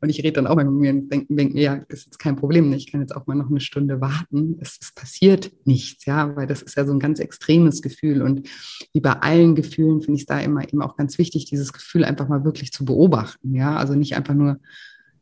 [0.00, 2.36] Und ich rede dann auch mit mir und denke, denk, ja, das ist jetzt kein
[2.36, 2.72] Problem.
[2.72, 4.56] Ich kann jetzt auch mal noch eine Stunde warten.
[4.60, 8.22] Es, es, passiert nichts, ja, weil das ist ja so ein ganz extremes Gefühl.
[8.22, 8.48] Und
[8.92, 12.04] wie bei allen Gefühlen finde ich es da immer eben auch ganz wichtig, dieses Gefühl
[12.04, 13.54] einfach mal wirklich zu beobachten.
[13.54, 14.58] Ja, also nicht einfach nur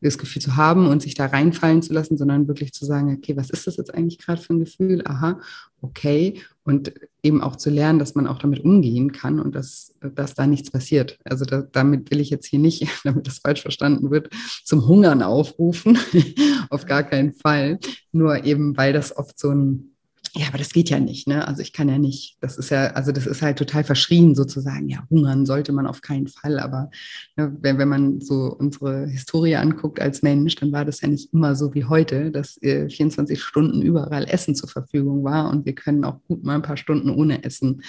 [0.01, 3.37] das Gefühl zu haben und sich da reinfallen zu lassen, sondern wirklich zu sagen, okay,
[3.37, 5.03] was ist das jetzt eigentlich gerade für ein Gefühl?
[5.07, 5.41] Aha,
[5.81, 6.41] okay.
[6.65, 10.47] Und eben auch zu lernen, dass man auch damit umgehen kann und dass, dass da
[10.47, 11.19] nichts passiert.
[11.25, 14.31] Also da, damit will ich jetzt hier nicht, damit das falsch verstanden wird,
[14.65, 15.99] zum Hungern aufrufen.
[16.71, 17.79] Auf gar keinen Fall.
[18.13, 19.94] Nur eben, weil das oft so ein
[20.37, 21.47] ja, aber das geht ja nicht, ne?
[21.47, 24.89] Also ich kann ja nicht, das ist ja, also das ist halt total verschrien sozusagen.
[24.89, 26.91] Ja, hungern sollte man auf keinen Fall, aber
[27.37, 31.33] ne, wenn, wenn man so unsere Historie anguckt als Mensch, dann war das ja nicht
[31.33, 35.75] immer so wie heute, dass äh, 24 Stunden überall Essen zur Verfügung war und wir
[35.77, 37.83] können auch gut mal ein paar Stunden ohne Essen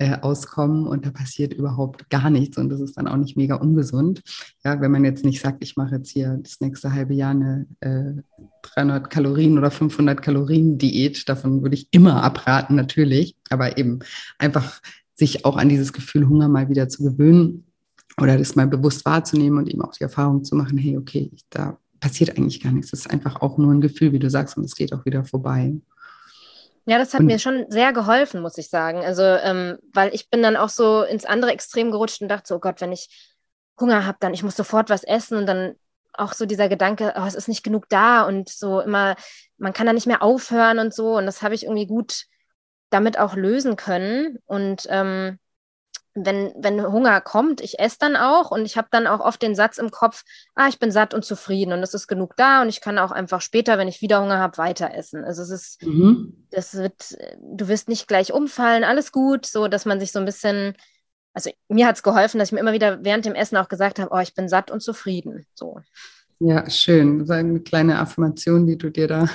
[0.00, 3.56] äh, auskommen und da passiert überhaupt gar nichts und das ist dann auch nicht mega
[3.56, 4.22] ungesund.
[4.64, 7.66] Ja, wenn man jetzt nicht sagt, ich mache jetzt hier das nächste halbe Jahr eine
[7.80, 8.22] äh,
[8.62, 13.98] 300 Kalorien oder 500 Kalorien Diät, davon würde ich immer abraten natürlich, aber eben
[14.38, 14.80] einfach
[15.12, 17.66] sich auch an dieses Gefühl Hunger mal wieder zu gewöhnen
[18.18, 21.76] oder das mal bewusst wahrzunehmen und eben auch die Erfahrung zu machen, hey, okay, da
[22.00, 22.90] passiert eigentlich gar nichts.
[22.90, 25.24] Das ist einfach auch nur ein Gefühl, wie du sagst, und es geht auch wieder
[25.24, 25.74] vorbei.
[26.86, 29.04] Ja, das hat und, mir schon sehr geholfen, muss ich sagen.
[29.04, 32.56] Also, ähm, weil ich bin dann auch so ins andere Extrem gerutscht und dachte so,
[32.56, 33.30] oh Gott, wenn ich
[33.78, 35.74] Hunger habe, dann ich muss sofort was essen und dann
[36.12, 39.16] auch so dieser Gedanke, oh, es ist nicht genug da und so immer,
[39.58, 41.16] man kann da nicht mehr aufhören und so.
[41.16, 42.24] Und das habe ich irgendwie gut
[42.90, 44.38] damit auch lösen können.
[44.46, 45.38] Und ähm,
[46.14, 49.54] wenn, wenn Hunger kommt, ich esse dann auch und ich habe dann auch oft den
[49.54, 52.68] Satz im Kopf, ah, ich bin satt und zufrieden und es ist genug da und
[52.68, 55.24] ich kann auch einfach später, wenn ich wieder Hunger habe, weiter essen.
[55.24, 56.46] Also es ist, mhm.
[56.50, 60.24] das wird, du wirst nicht gleich umfallen, alles gut, so dass man sich so ein
[60.24, 60.74] bisschen,
[61.32, 64.00] also mir hat es geholfen, dass ich mir immer wieder während dem Essen auch gesagt
[64.00, 65.46] habe, oh, ich bin satt und zufrieden.
[65.54, 65.80] So.
[66.40, 67.20] Ja, schön.
[67.20, 69.28] Das ist eine kleine Affirmation, die du dir da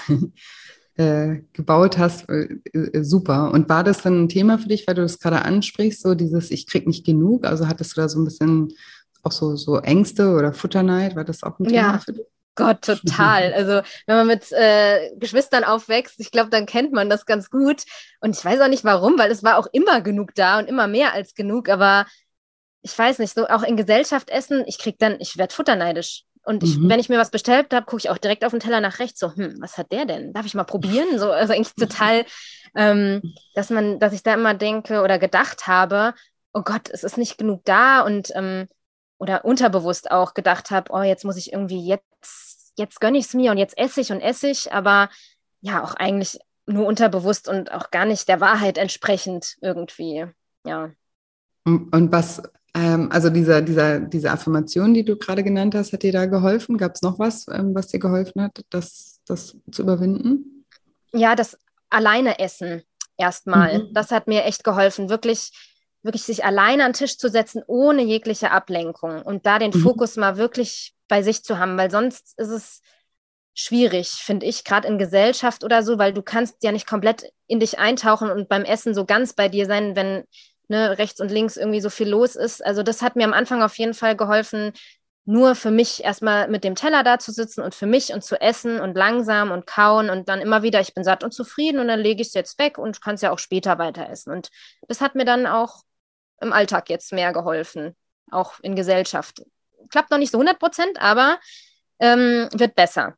[0.97, 3.51] äh, gebaut hast, äh, äh, super.
[3.51, 6.51] Und war das dann ein Thema für dich, weil du das gerade ansprichst, so dieses
[6.51, 7.45] Ich krieg nicht genug?
[7.45, 8.73] Also hattest du da so ein bisschen
[9.23, 11.15] auch so, so Ängste oder Futterneid?
[11.15, 11.99] War das auch ein Thema ja.
[11.99, 12.25] für dich?
[12.55, 13.53] Gott, total.
[13.55, 17.83] Also wenn man mit äh, Geschwistern aufwächst, ich glaube, dann kennt man das ganz gut.
[18.21, 20.87] Und ich weiß auch nicht warum, weil es war auch immer genug da und immer
[20.87, 21.69] mehr als genug.
[21.69, 22.05] Aber
[22.81, 26.23] ich weiß nicht, so auch in Gesellschaft essen, ich krieg dann, ich werde futterneidisch.
[26.45, 26.89] Und ich, mhm.
[26.89, 29.19] wenn ich mir was bestellt habe, gucke ich auch direkt auf den Teller nach rechts,
[29.19, 30.31] so, hm, was hat der denn?
[30.31, 31.17] Darf ich mal probieren?
[31.17, 32.25] So, also eigentlich total,
[32.75, 36.13] ähm, dass man, dass ich da immer denke oder gedacht habe,
[36.53, 38.67] oh Gott, es ist nicht genug da und ähm,
[39.17, 43.33] oder unterbewusst auch gedacht habe, oh, jetzt muss ich irgendwie jetzt, jetzt gönne ich es
[43.33, 45.09] mir und jetzt esse ich und esse ich, aber
[45.61, 50.25] ja, auch eigentlich nur unterbewusst und auch gar nicht der Wahrheit entsprechend irgendwie,
[50.65, 50.91] ja.
[51.63, 52.43] Und was
[52.75, 56.77] ähm, also dieser, dieser, diese Affirmation, die du gerade genannt hast, hat dir da geholfen?
[56.77, 60.65] Gab es noch was, ähm, was dir geholfen hat, das, das zu überwinden?
[61.13, 61.57] Ja, das
[61.89, 62.83] alleine essen
[63.17, 63.79] erstmal.
[63.79, 63.93] Mhm.
[63.93, 65.51] Das hat mir echt geholfen, wirklich,
[66.03, 69.79] wirklich sich alleine an den Tisch zu setzen, ohne jegliche Ablenkung und da den mhm.
[69.79, 72.81] Fokus mal wirklich bei sich zu haben, weil sonst ist es
[73.53, 77.61] schwierig, finde ich, gerade in Gesellschaft oder so, weil du kannst ja nicht komplett in
[77.61, 80.25] dich eintauchen und beim Essen so ganz bei dir sein, wenn
[80.69, 82.65] ne, rechts und links irgendwie so viel los ist.
[82.65, 84.73] Also das hat mir am Anfang auf jeden Fall geholfen,
[85.25, 88.39] nur für mich erstmal mit dem Teller da zu sitzen und für mich und zu
[88.39, 91.87] essen und langsam und kauen und dann immer wieder, ich bin satt und zufrieden und
[91.87, 94.31] dann lege ich es jetzt weg und kann es ja auch später weiter essen.
[94.31, 94.49] Und
[94.87, 95.81] das hat mir dann auch
[96.41, 97.95] im Alltag jetzt mehr geholfen,
[98.29, 99.41] auch in Gesellschaft.
[99.89, 101.39] Klappt noch nicht so 100 Prozent, aber
[101.99, 103.15] ähm, wird besser.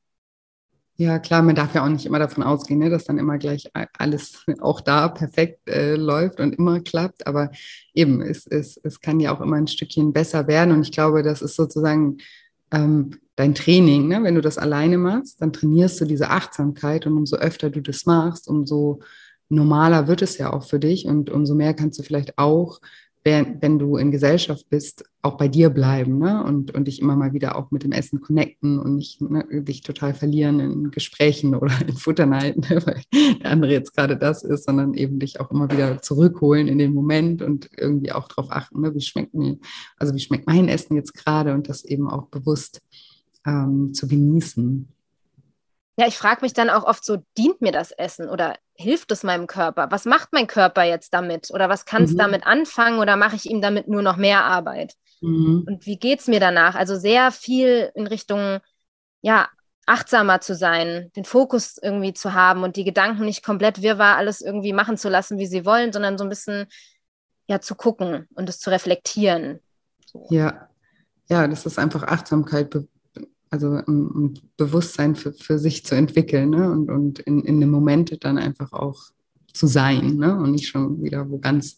[0.99, 3.69] Ja, klar, man darf ja auch nicht immer davon ausgehen, ne, dass dann immer gleich
[3.99, 7.27] alles auch da perfekt äh, läuft und immer klappt.
[7.27, 7.51] Aber
[7.93, 10.73] eben, es, es, es kann ja auch immer ein Stückchen besser werden.
[10.73, 12.17] Und ich glaube, das ist sozusagen
[12.71, 14.07] ähm, dein Training.
[14.07, 14.23] Ne?
[14.23, 17.05] Wenn du das alleine machst, dann trainierst du diese Achtsamkeit.
[17.05, 19.01] Und umso öfter du das machst, umso
[19.49, 21.05] normaler wird es ja auch für dich.
[21.05, 22.79] Und umso mehr kannst du vielleicht auch
[23.27, 26.45] wenn, wenn du in Gesellschaft bist, auch bei dir bleiben ne?
[26.45, 29.81] und, und dich immer mal wieder auch mit dem Essen connecten und nicht ne, dich
[29.81, 32.81] total verlieren in Gesprächen oder in Futterneid, ne?
[32.85, 36.77] weil der andere jetzt gerade das ist, sondern eben dich auch immer wieder zurückholen in
[36.77, 38.95] den Moment und irgendwie auch darauf achten, ne?
[38.95, 39.57] wie schmeckt mir,
[39.97, 42.81] also wie schmeckt mein Essen jetzt gerade und das eben auch bewusst
[43.45, 44.87] ähm, zu genießen.
[45.99, 49.23] Ja, ich frage mich dann auch oft so, dient mir das Essen oder hilft es
[49.23, 49.87] meinem Körper?
[49.89, 51.51] Was macht mein Körper jetzt damit?
[51.51, 52.17] Oder was kann es mhm.
[52.17, 54.93] damit anfangen oder mache ich ihm damit nur noch mehr Arbeit?
[55.21, 55.65] Mhm.
[55.67, 56.75] Und wie geht es mir danach?
[56.75, 58.59] Also sehr viel in Richtung,
[59.21, 59.49] ja,
[59.87, 64.41] achtsamer zu sein, den Fokus irgendwie zu haben und die Gedanken nicht komplett wirrwarr alles
[64.41, 66.67] irgendwie machen zu lassen, wie sie wollen, sondern so ein bisschen,
[67.47, 69.61] ja, zu gucken und es zu reflektieren.
[70.05, 70.27] So.
[70.29, 70.69] Ja,
[71.29, 72.69] ja, das ist einfach Achtsamkeit,
[73.49, 76.71] also ein, Bewusstsein für, für sich zu entwickeln ne?
[76.71, 79.05] und, und in, in dem Moment dann einfach auch
[79.53, 80.37] zu sein ne?
[80.37, 81.77] und nicht schon wieder wo ganz,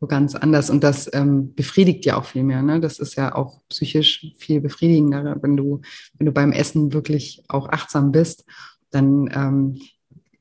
[0.00, 0.70] wo ganz anders.
[0.70, 2.62] Und das ähm, befriedigt ja auch viel mehr.
[2.62, 2.80] Ne?
[2.80, 5.80] Das ist ja auch psychisch viel befriedigender, wenn du,
[6.18, 8.44] wenn du beim Essen wirklich auch achtsam bist,
[8.90, 9.78] dann ähm,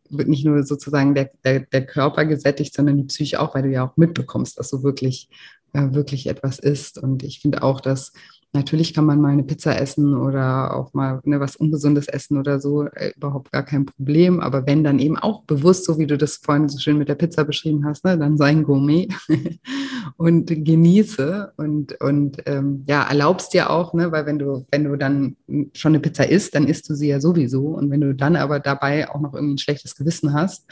[0.10, 3.70] wird nicht nur sozusagen der, der, der Körper gesättigt, sondern die Psyche auch, weil du
[3.70, 5.30] ja auch mitbekommst, dass du wirklich,
[5.74, 6.98] äh, wirklich etwas isst.
[6.98, 8.14] Und ich finde auch, dass
[8.58, 12.60] Natürlich kann man mal eine Pizza essen oder auch mal ne, was Ungesundes essen oder
[12.60, 14.40] so, äh, überhaupt gar kein Problem.
[14.40, 17.14] Aber wenn dann eben auch bewusst, so wie du das vorhin so schön mit der
[17.14, 19.10] Pizza beschrieben hast, ne, dann sei ein Gourmet
[20.18, 24.96] und genieße und, und ähm, ja, erlaubst dir auch, ne, weil wenn du, wenn du
[24.96, 25.36] dann
[25.74, 27.68] schon eine Pizza isst, dann isst du sie ja sowieso.
[27.68, 30.66] Und wenn du dann aber dabei auch noch irgendwie ein schlechtes Gewissen hast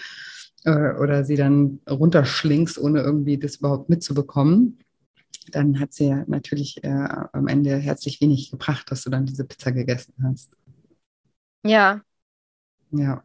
[0.63, 4.79] äh, oder sie dann runterschlingst, ohne irgendwie das überhaupt mitzubekommen,
[5.51, 9.45] dann hat sie ja natürlich äh, am Ende herzlich wenig gebracht, dass du dann diese
[9.45, 10.55] Pizza gegessen hast.
[11.63, 12.01] Ja.
[12.91, 13.23] Ja.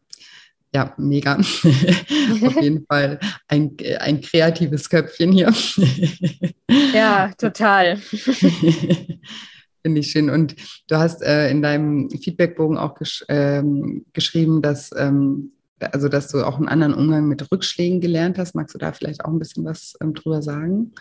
[0.73, 1.35] Ja, mega.
[1.37, 3.19] Auf jeden Fall
[3.49, 5.53] ein, ein kreatives Köpfchen hier.
[6.95, 7.97] ja, total.
[9.83, 10.31] Finde ich schön.
[10.31, 10.55] Und
[10.89, 16.45] du hast äh, in deinem Feedbackbogen auch gesch ähm, geschrieben, dass, ähm, also, dass du
[16.47, 18.55] auch einen anderen Umgang mit Rückschlägen gelernt hast.
[18.55, 20.93] Magst du da vielleicht auch ein bisschen was ähm, drüber sagen?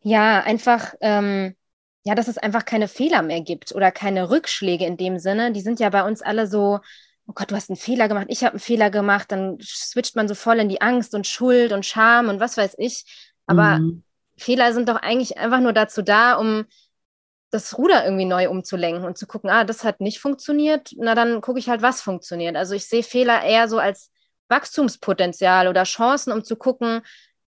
[0.00, 1.54] Ja, einfach, ähm,
[2.04, 5.52] ja, dass es einfach keine Fehler mehr gibt oder keine Rückschläge in dem Sinne.
[5.52, 6.80] Die sind ja bei uns alle so,
[7.26, 10.28] oh Gott, du hast einen Fehler gemacht, ich habe einen Fehler gemacht, dann switcht man
[10.28, 13.04] so voll in die Angst und Schuld und Scham und was weiß ich.
[13.46, 14.02] Aber mhm.
[14.36, 16.64] Fehler sind doch eigentlich einfach nur dazu da, um
[17.50, 21.40] das Ruder irgendwie neu umzulenken und zu gucken, ah, das hat nicht funktioniert, na dann
[21.40, 22.56] gucke ich halt, was funktioniert.
[22.56, 24.10] Also ich sehe Fehler eher so als
[24.48, 27.02] Wachstumspotenzial oder Chancen, um zu gucken,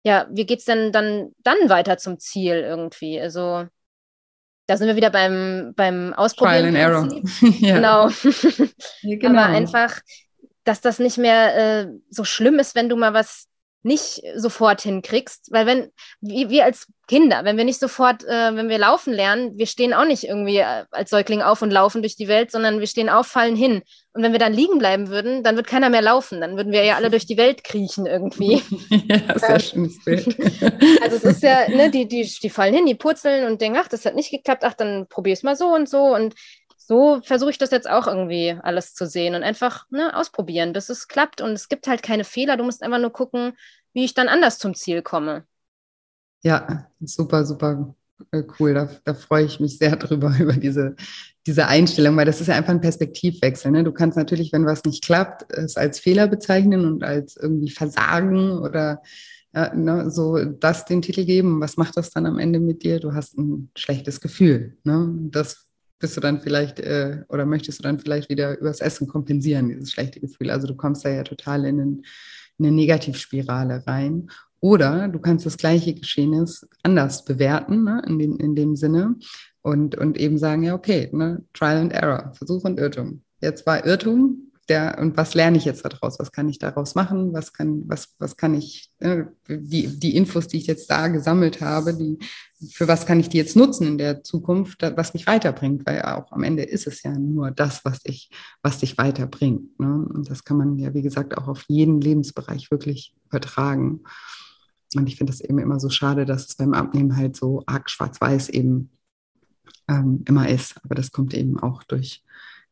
[0.04, 3.20] ja, wie geht es denn dann, dann weiter zum Ziel irgendwie?
[3.20, 3.66] Also
[4.68, 6.74] da sind wir wieder beim, beim Ausprobieren.
[6.74, 7.52] Trial and Error.
[7.60, 7.76] ja.
[7.76, 8.10] genau.
[9.02, 9.40] genau.
[9.42, 10.00] Aber einfach,
[10.64, 13.49] dass das nicht mehr äh, so schlimm ist, wenn du mal was
[13.82, 18.78] nicht sofort hinkriegst, weil wenn wir als Kinder, wenn wir nicht sofort, äh, wenn wir
[18.78, 22.28] laufen lernen, wir stehen auch nicht irgendwie äh, als Säugling auf und laufen durch die
[22.28, 23.82] Welt, sondern wir stehen auf, fallen hin.
[24.14, 26.84] Und wenn wir dann liegen bleiben würden, dann wird keiner mehr laufen, dann würden wir
[26.84, 28.62] ja alle durch die Welt kriechen irgendwie.
[28.90, 30.28] ja, sehr schönes Bild.
[31.02, 33.88] also es ist ja, ne, die, die, die fallen hin, die purzeln und denken, ach,
[33.88, 36.36] das hat nicht geklappt, ach, dann probier es mal so und so und
[36.90, 40.90] so versuche ich das jetzt auch irgendwie alles zu sehen und einfach ne, ausprobieren, bis
[40.90, 41.40] es klappt.
[41.40, 42.58] Und es gibt halt keine Fehler.
[42.58, 43.54] Du musst einfach nur gucken,
[43.94, 45.46] wie ich dann anders zum Ziel komme.
[46.42, 47.94] Ja, super, super
[48.32, 48.74] äh, cool.
[48.74, 50.96] Da, da freue ich mich sehr drüber, über diese,
[51.46, 53.70] diese Einstellung, weil das ist ja einfach ein Perspektivwechsel.
[53.70, 53.84] Ne?
[53.84, 58.58] Du kannst natürlich, wenn was nicht klappt, es als Fehler bezeichnen und als irgendwie Versagen
[58.58, 59.04] oder
[59.54, 61.62] ja, ne, so das den Titel geben.
[61.62, 63.00] Was macht das dann am Ende mit dir?
[63.00, 64.76] Du hast ein schlechtes Gefühl.
[64.84, 65.14] Ne?
[65.30, 65.69] Das
[66.00, 69.92] bist du dann vielleicht äh, oder möchtest du dann vielleicht wieder übers Essen kompensieren, dieses
[69.92, 70.50] schlechte Gefühl.
[70.50, 72.06] Also du kommst da ja total in, einen,
[72.58, 74.30] in eine Negativspirale rein.
[74.62, 79.16] Oder du kannst das gleiche Geschehnis anders bewerten, ne, in, dem, in dem Sinne,
[79.62, 83.22] und, und eben sagen, ja, okay, ne, Trial and Error, Versuch und Irrtum.
[83.42, 86.20] Jetzt war Irrtum, der, und was lerne ich jetzt daraus?
[86.20, 87.34] Was kann ich daraus machen?
[87.34, 91.62] Was kann, was, was kann ich, äh, die, die Infos, die ich jetzt da gesammelt
[91.62, 92.20] habe, die,
[92.72, 95.86] für was kann ich die jetzt nutzen in der Zukunft, was mich weiterbringt?
[95.86, 98.30] Weil auch am Ende ist es ja nur das, was dich,
[98.62, 99.80] was dich weiterbringt.
[99.80, 100.08] Ne?
[100.14, 104.02] Und das kann man ja, wie gesagt, auch auf jeden Lebensbereich wirklich übertragen.
[104.96, 107.90] Und ich finde das eben immer so schade, dass es beim Abnehmen halt so arg
[107.90, 108.92] schwarz-weiß eben
[109.88, 110.76] ähm, immer ist.
[110.84, 112.24] Aber das kommt eben auch durch,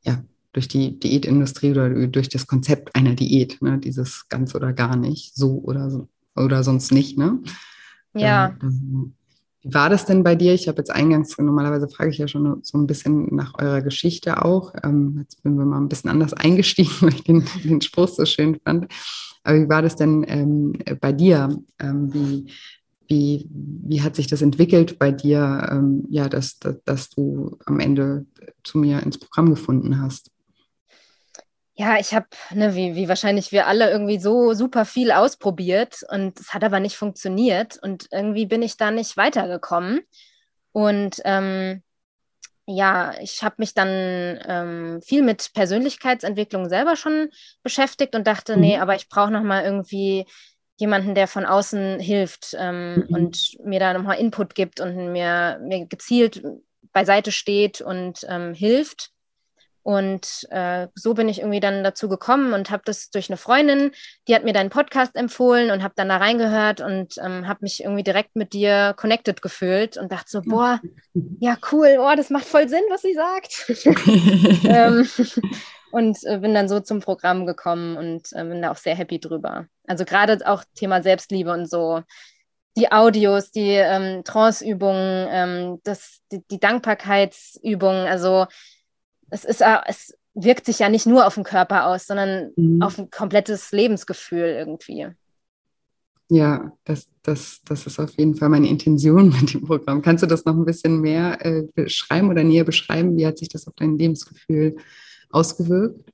[0.03, 0.23] ja,
[0.57, 3.77] durch die Diätindustrie oder durch das Konzept einer Diät, ne?
[3.77, 7.15] dieses ganz oder gar nicht, so oder so oder sonst nicht.
[7.15, 7.43] Ne?
[8.15, 8.55] Ja.
[8.63, 9.13] Ähm,
[9.61, 10.55] wie war das denn bei dir?
[10.55, 14.43] Ich habe jetzt eingangs, normalerweise frage ich ja schon so ein bisschen nach eurer Geschichte
[14.43, 14.73] auch.
[14.83, 18.25] Ähm, jetzt sind wir mal ein bisschen anders eingestiegen, weil ich den, den Spruch so
[18.25, 18.91] schön fand.
[19.43, 21.55] Aber wie war das denn ähm, bei dir?
[21.77, 22.51] Ähm, wie,
[23.07, 28.25] wie, wie hat sich das entwickelt bei dir, ja, dass, dass, dass du am Ende
[28.63, 30.31] zu mir ins Programm gefunden hast?
[31.79, 36.39] Ja, ich habe, ne, wie, wie wahrscheinlich wir alle, irgendwie so super viel ausprobiert und
[36.39, 40.01] es hat aber nicht funktioniert und irgendwie bin ich da nicht weitergekommen.
[40.71, 41.83] Und ähm,
[42.65, 47.29] ja, ich habe mich dann ähm, viel mit Persönlichkeitsentwicklung selber schon
[47.61, 48.61] beschäftigt und dachte, mhm.
[48.61, 50.25] nee, aber ich brauche nochmal irgendwie
[50.77, 53.15] jemanden, der von außen hilft ähm, mhm.
[53.15, 56.43] und mir da nochmal Input gibt und mir, mir gezielt
[56.91, 59.11] beiseite steht und ähm, hilft.
[59.87, 63.91] Und äh, so bin ich irgendwie dann dazu gekommen und habe das durch eine Freundin,
[64.27, 67.85] die hat mir deinen Podcast empfohlen und habe dann da reingehört und ähm, habe mich
[67.85, 70.81] irgendwie direkt mit dir connected gefühlt und dachte so, boah,
[71.39, 73.65] ja cool, oh, das macht voll Sinn, was sie sagt.
[74.67, 75.07] ähm,
[75.91, 79.21] und äh, bin dann so zum Programm gekommen und äh, bin da auch sehr happy
[79.21, 79.67] drüber.
[79.87, 82.01] Also gerade auch Thema Selbstliebe und so.
[82.75, 85.81] Die Audios, die ähm, Trance-Übungen, ähm,
[86.29, 88.47] die, die Dankbarkeitsübungen, also
[89.29, 92.81] es ist, es wirkt sich ja nicht nur auf den Körper aus, sondern mhm.
[92.81, 95.07] auf ein komplettes Lebensgefühl irgendwie.
[96.29, 100.01] Ja, das, das, das ist auf jeden Fall meine Intention mit dem Programm.
[100.01, 103.17] Kannst du das noch ein bisschen mehr äh, beschreiben oder näher beschreiben?
[103.17, 104.75] Wie hat sich das auf dein Lebensgefühl
[105.29, 106.11] ausgewirkt?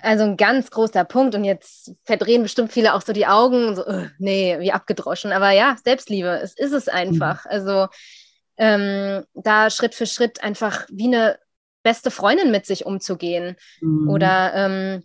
[0.00, 3.86] Also ein ganz großer Punkt und jetzt verdrehen bestimmt viele auch so die Augen, so,
[3.86, 5.32] uh, nee, wie abgedroschen.
[5.32, 7.46] Aber ja, Selbstliebe, es ist es einfach.
[7.46, 7.50] Mhm.
[7.50, 7.86] Also
[8.58, 11.38] ähm, da Schritt für Schritt einfach wie eine
[11.84, 13.56] beste Freundin mit sich umzugehen.
[13.80, 14.08] Mhm.
[14.08, 15.04] Oder ähm,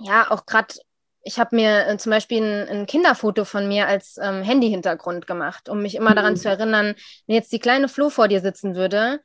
[0.00, 0.74] ja, auch gerade,
[1.22, 5.70] ich habe mir äh, zum Beispiel ein, ein, Kinderfoto von mir als ähm, Handy-Hintergrund gemacht,
[5.70, 6.16] um mich immer mhm.
[6.16, 6.94] daran zu erinnern,
[7.26, 9.20] wenn jetzt die kleine Flo vor dir sitzen würde,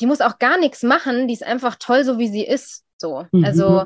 [0.00, 2.84] die muss auch gar nichts machen, die ist einfach toll, so wie sie ist.
[2.98, 3.26] So.
[3.32, 3.44] Mhm.
[3.44, 3.84] Also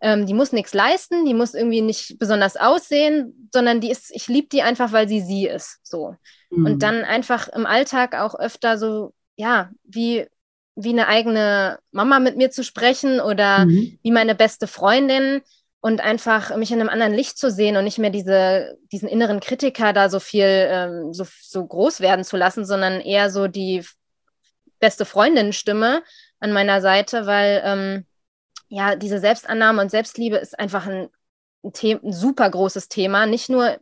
[0.00, 4.26] ähm, die muss nichts leisten, die muss irgendwie nicht besonders aussehen, sondern die ist, ich
[4.28, 5.78] liebe die einfach, weil sie sie ist.
[5.84, 6.16] So.
[6.50, 6.78] Und mhm.
[6.80, 10.26] dann einfach im Alltag auch öfter so, ja, wie
[10.74, 13.98] wie eine eigene Mama mit mir zu sprechen oder mhm.
[14.02, 15.42] wie meine beste Freundin
[15.80, 19.40] und einfach mich in einem anderen Licht zu sehen und nicht mehr diese, diesen inneren
[19.40, 23.84] Kritiker da so viel, ähm, so, so groß werden zu lassen, sondern eher so die
[24.78, 26.02] beste Freundin-Stimme
[26.40, 28.06] an meiner Seite, weil ähm,
[28.68, 31.08] ja, diese Selbstannahme und Selbstliebe ist einfach ein,
[31.62, 31.72] ein,
[32.02, 33.78] ein super großes Thema, nicht nur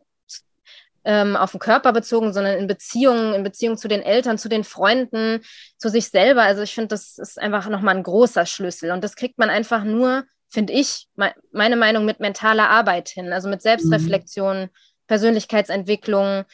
[1.04, 4.64] ähm, auf den Körper bezogen, sondern in Beziehungen, in Beziehung zu den Eltern, zu den
[4.64, 5.40] Freunden,
[5.78, 6.42] zu sich selber.
[6.42, 8.90] Also ich finde, das ist einfach nochmal ein großer Schlüssel.
[8.90, 13.32] Und das kriegt man einfach nur, finde ich, me meine Meinung, mit mentaler Arbeit hin.
[13.32, 14.70] Also mit Selbstreflexion, mhm.
[15.06, 16.44] Persönlichkeitsentwicklung.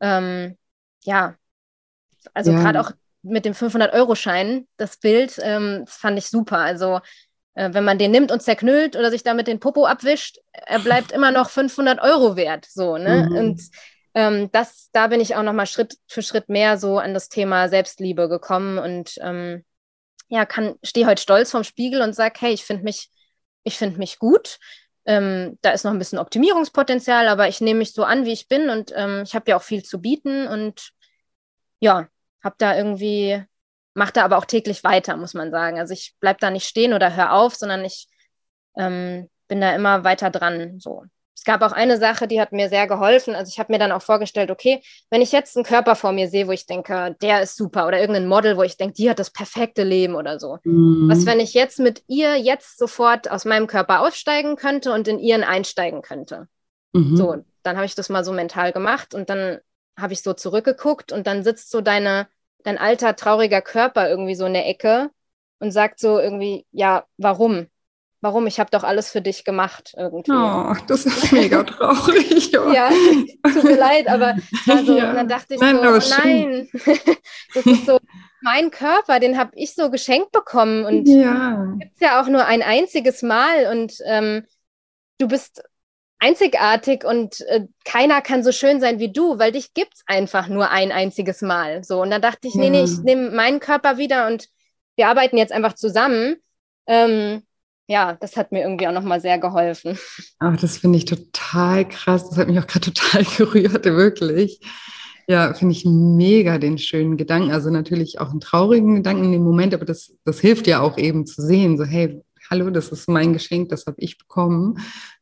[0.00, 0.56] Ähm,
[1.02, 1.34] ja,
[2.34, 2.60] also ja.
[2.60, 2.92] gerade auch
[3.22, 6.58] mit dem 500-Euro-Schein, das Bild, ähm, das fand ich super.
[6.58, 7.00] Also
[7.58, 11.10] äh, wenn man den nimmt und zerknüllt oder sich damit den Popo abwischt, er bleibt
[11.10, 12.66] immer noch 500 Euro wert.
[12.66, 13.26] So, ne?
[13.28, 13.36] Mhm.
[13.36, 13.62] Und
[14.14, 17.68] ähm, das, da bin ich auch nochmal Schritt für Schritt mehr so an das Thema
[17.68, 19.64] Selbstliebe gekommen und ähm,
[20.28, 23.10] ja, kann, stehe heute stolz vorm Spiegel und sage, hey, ich finde mich,
[23.64, 24.58] ich finde mich gut.
[25.04, 28.46] Ähm, da ist noch ein bisschen Optimierungspotenzial, aber ich nehme mich so an, wie ich
[28.46, 30.90] bin und ähm, ich habe ja auch viel zu bieten und
[31.80, 32.06] ja,
[32.44, 33.42] habe da irgendwie,
[33.98, 35.78] mache da aber auch täglich weiter, muss man sagen.
[35.78, 38.08] Also ich bleibe da nicht stehen oder hör auf, sondern ich
[38.76, 40.80] ähm, bin da immer weiter dran.
[40.80, 41.04] So
[41.38, 43.36] es gab auch eine Sache, die hat mir sehr geholfen.
[43.36, 46.28] Also ich habe mir dann auch vorgestellt, okay, wenn ich jetzt einen Körper vor mir
[46.28, 49.20] sehe, wo ich denke, der ist super, oder irgendein Model, wo ich denke, die hat
[49.20, 50.58] das perfekte Leben oder so.
[50.64, 51.08] Mhm.
[51.08, 55.20] Was, wenn ich jetzt mit ihr jetzt sofort aus meinem Körper aussteigen könnte und in
[55.20, 56.48] ihren einsteigen könnte?
[56.92, 57.16] Mhm.
[57.16, 59.58] So, dann habe ich das mal so mental gemacht und dann
[59.96, 62.26] habe ich so zurückgeguckt und dann sitzt so deine,
[62.64, 65.10] dein alter, trauriger Körper irgendwie so in der Ecke
[65.58, 67.68] und sagt so irgendwie, ja, warum?
[68.20, 68.46] warum?
[68.46, 70.32] Ich habe doch alles für dich gemacht irgendwie.
[70.32, 72.52] Oh, das ist mega traurig.
[72.52, 72.90] ja,
[73.42, 74.36] tut mir leid, aber
[74.68, 75.12] also, ja.
[75.12, 76.68] dann dachte ich nein, so, oh, nein,
[77.54, 77.98] das ist so
[78.40, 81.74] mein Körper, den habe ich so geschenkt bekommen und ja.
[81.78, 84.44] gibt es ja auch nur ein einziges Mal und ähm,
[85.18, 85.62] du bist
[86.18, 90.48] einzigartig und äh, keiner kann so schön sein wie du, weil dich gibt es einfach
[90.48, 91.84] nur ein einziges Mal.
[91.84, 94.48] So und dann dachte ich, nee, nee, ich nehme meinen Körper wieder und
[94.96, 96.36] wir arbeiten jetzt einfach zusammen.
[96.86, 97.42] Ähm,
[97.86, 99.98] ja, das hat mir irgendwie auch nochmal sehr geholfen.
[100.40, 102.28] Ach, das finde ich total krass.
[102.28, 104.60] Das hat mich auch gerade total gerührt, wirklich.
[105.26, 107.52] Ja, finde ich mega den schönen Gedanken.
[107.52, 110.98] Also natürlich auch einen traurigen Gedanken in dem Moment, aber das, das hilft ja auch
[110.98, 114.78] eben zu sehen, so hey, hallo, das ist mein Geschenk, das habe ich bekommen.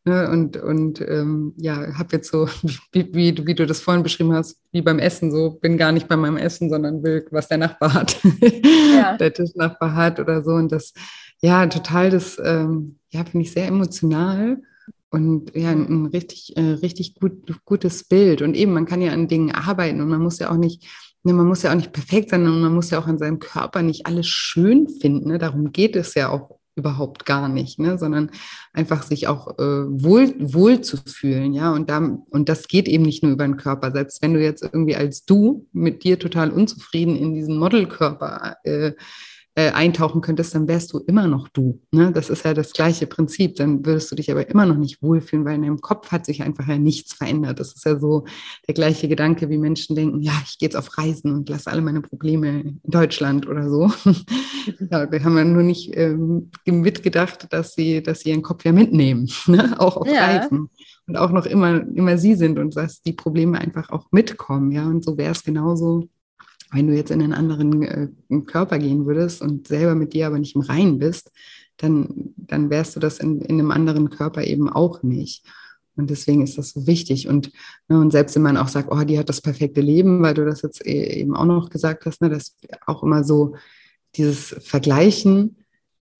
[0.07, 0.30] Ne?
[0.30, 2.48] Und, und ähm, ja, habe jetzt so,
[2.92, 6.09] wie, wie, wie, du das vorhin beschrieben hast, wie beim Essen, so bin gar nicht
[6.09, 8.16] bei meinem Essen, sondern will, was der Nachbar hat,
[8.96, 9.16] ja.
[9.20, 10.52] der Tischnachbar hat oder so.
[10.52, 10.94] Und das
[11.40, 14.62] ja, total das, ähm, ja, finde ich sehr emotional
[15.11, 18.42] und ja, ein richtig, äh, richtig gut, gutes Bild.
[18.42, 20.86] Und eben, man kann ja an Dingen arbeiten und man muss ja auch nicht,
[21.22, 23.38] ne, man muss ja auch nicht perfekt sein und man muss ja auch an seinem
[23.38, 25.28] Körper nicht alles schön finden.
[25.28, 25.38] Ne?
[25.38, 27.99] Darum geht es ja auch überhaupt gar nicht, ne?
[27.99, 28.31] sondern
[28.72, 31.72] einfach sich auch äh, wohl, wohl zu fühlen, ja.
[31.72, 33.91] Und, da, und das geht eben nicht nur über den Körper.
[33.91, 38.93] Selbst wenn du jetzt irgendwie als du mit dir total unzufrieden in diesen Modelkörper äh,
[39.59, 41.80] äh, eintauchen könntest, dann wärst du immer noch du.
[41.90, 42.12] Ne?
[42.12, 43.57] Das ist ja das gleiche Prinzip.
[43.57, 46.42] Dann würdest du dich aber immer noch nicht wohlfühlen, weil in deinem Kopf hat sich
[46.42, 47.59] einfach ja nichts verändert.
[47.59, 48.26] Das ist ja so
[48.68, 51.80] der gleiche Gedanke, wie Menschen denken, ja, ich gehe jetzt auf Reisen und lasse alle
[51.80, 53.90] meine Probleme in Deutschland oder so.
[54.90, 58.72] ja, wir haben ja nur nicht ähm, mitgedacht, dass sie, dass sie ihren Kopf ja
[58.72, 59.80] mitnehmen, ne?
[59.80, 60.26] auch auf ja.
[60.26, 60.68] Reisen
[61.07, 64.70] und auch noch immer, immer sie sind und dass die Probleme einfach auch mitkommen.
[64.72, 66.09] Ja, und so wäre es genauso
[66.73, 68.09] wenn du jetzt in einen anderen äh,
[68.47, 71.31] Körper gehen würdest und selber mit dir aber nicht im Reinen bist,
[71.77, 75.45] dann, dann wärst du das in, in einem anderen Körper eben auch nicht.
[75.97, 77.29] Und deswegen ist das so wichtig.
[77.29, 77.53] Und,
[77.89, 80.45] ne, und selbst wenn man auch sagt, oh, die hat das perfekte Leben, weil du
[80.45, 82.57] das jetzt e, eben auch noch gesagt hast, ne, dass
[82.87, 83.55] auch immer so
[84.17, 85.57] dieses Vergleichen,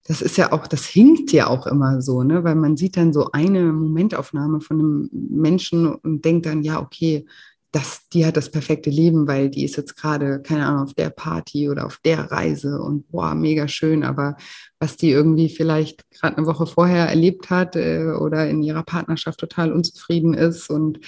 [0.07, 2.43] das ist ja auch, das hinkt ja auch immer so, ne?
[2.43, 7.25] weil man sieht dann so eine Momentaufnahme von einem Menschen und denkt dann, ja, okay,
[7.71, 11.09] das, die hat das perfekte Leben, weil die ist jetzt gerade, keine Ahnung, auf der
[11.09, 14.03] Party oder auf der Reise und boah, mega schön.
[14.03, 14.37] Aber
[14.79, 19.39] was die irgendwie vielleicht gerade eine Woche vorher erlebt hat äh, oder in ihrer Partnerschaft
[19.39, 20.99] total unzufrieden ist und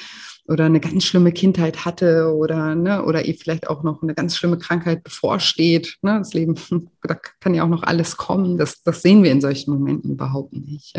[0.50, 4.36] oder eine ganz schlimme Kindheit hatte oder, ne, oder ihr vielleicht auch noch eine ganz
[4.36, 5.98] schlimme Krankheit bevorsteht.
[6.02, 6.18] Ne?
[6.18, 6.56] Das Leben,
[7.04, 8.58] da kann ja auch noch alles kommen.
[8.58, 10.96] Das, das sehen wir in solchen Momenten überhaupt nicht.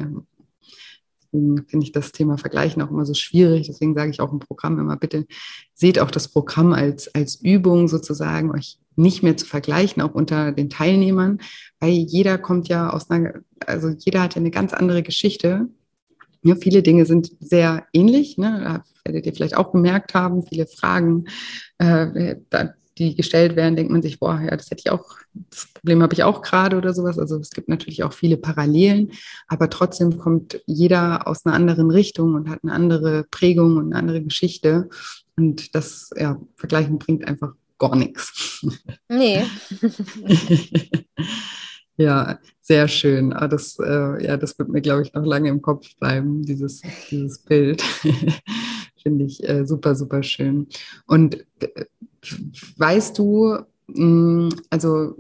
[1.32, 3.66] Deswegen finde ich das Thema Vergleichen auch immer so schwierig.
[3.68, 5.26] Deswegen sage ich auch im Programm immer, bitte
[5.74, 10.52] seht auch das Programm als, als Übung sozusagen, euch nicht mehr zu vergleichen, auch unter
[10.52, 11.40] den Teilnehmern,
[11.78, 15.68] weil jeder kommt ja aus einer, also jeder hat ja eine ganz andere Geschichte.
[16.42, 18.82] Ja, viele Dinge sind sehr ähnlich, ne?
[19.04, 21.26] werdet ihr vielleicht auch bemerkt haben, viele Fragen.
[21.78, 25.68] Äh, da, die gestellt werden, denkt man sich, boah, ja, das hätte ich auch, das
[25.72, 27.18] Problem habe ich auch gerade oder sowas.
[27.18, 29.12] Also es gibt natürlich auch viele Parallelen,
[29.48, 33.96] aber trotzdem kommt jeder aus einer anderen Richtung und hat eine andere Prägung und eine
[33.96, 34.90] andere Geschichte.
[35.36, 38.64] Und das ja, Vergleichen bringt einfach gar nichts.
[39.08, 39.42] Nee.
[41.96, 43.32] ja, sehr schön.
[43.32, 46.42] Aber ah, das, äh, ja, das wird mir, glaube ich, noch lange im Kopf bleiben,
[46.42, 47.82] dieses, dieses Bild.
[49.02, 50.68] Finde ich äh, super, super schön.
[51.06, 51.86] Und äh,
[52.76, 53.58] weißt du,
[53.88, 55.14] mm, also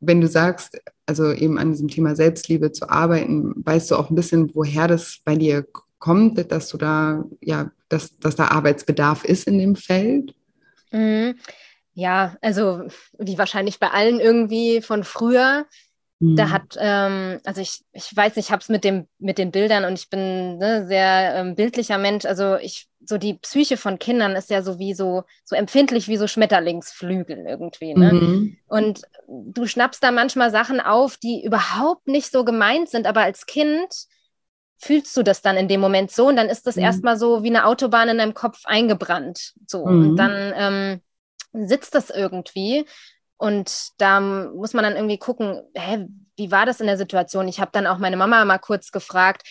[0.00, 4.14] wenn du sagst, also eben an diesem Thema Selbstliebe zu arbeiten, weißt du auch ein
[4.14, 5.66] bisschen, woher das bei dir
[5.98, 10.34] kommt, dass du da, ja, dass, dass da Arbeitsbedarf ist in dem Feld?
[10.92, 11.36] Mhm.
[11.92, 12.84] Ja, also
[13.18, 15.66] wie wahrscheinlich bei allen irgendwie von früher
[16.22, 16.50] Da mhm.
[16.50, 18.86] hat, ähm, also ich, ich weiß nicht, ich habe es mit,
[19.18, 22.26] mit den Bildern und ich bin ne, sehr ähm, bildlicher Mensch.
[22.26, 26.16] Also ich, so die Psyche von Kindern ist ja so wie so, so empfindlich wie
[26.16, 27.94] so Schmetterlingsflügel irgendwie.
[27.94, 28.12] Ne?
[28.12, 28.56] Mhm.
[28.68, 33.46] Und du schnappst da manchmal Sachen auf, die überhaupt nicht so gemeint sind, aber als
[33.46, 33.88] Kind
[34.78, 36.82] fühlst du das dann in dem Moment so und dann ist das mhm.
[36.82, 39.54] erstmal so wie eine Autobahn in deinem Kopf eingebrannt.
[39.66, 39.86] So.
[39.86, 40.10] Mhm.
[40.10, 42.86] Und dann ähm, sitzt das irgendwie.
[43.36, 47.48] Und da muss man dann irgendwie gucken, hä, wie war das in der Situation?
[47.48, 49.42] Ich habe dann auch meine Mama mal kurz gefragt,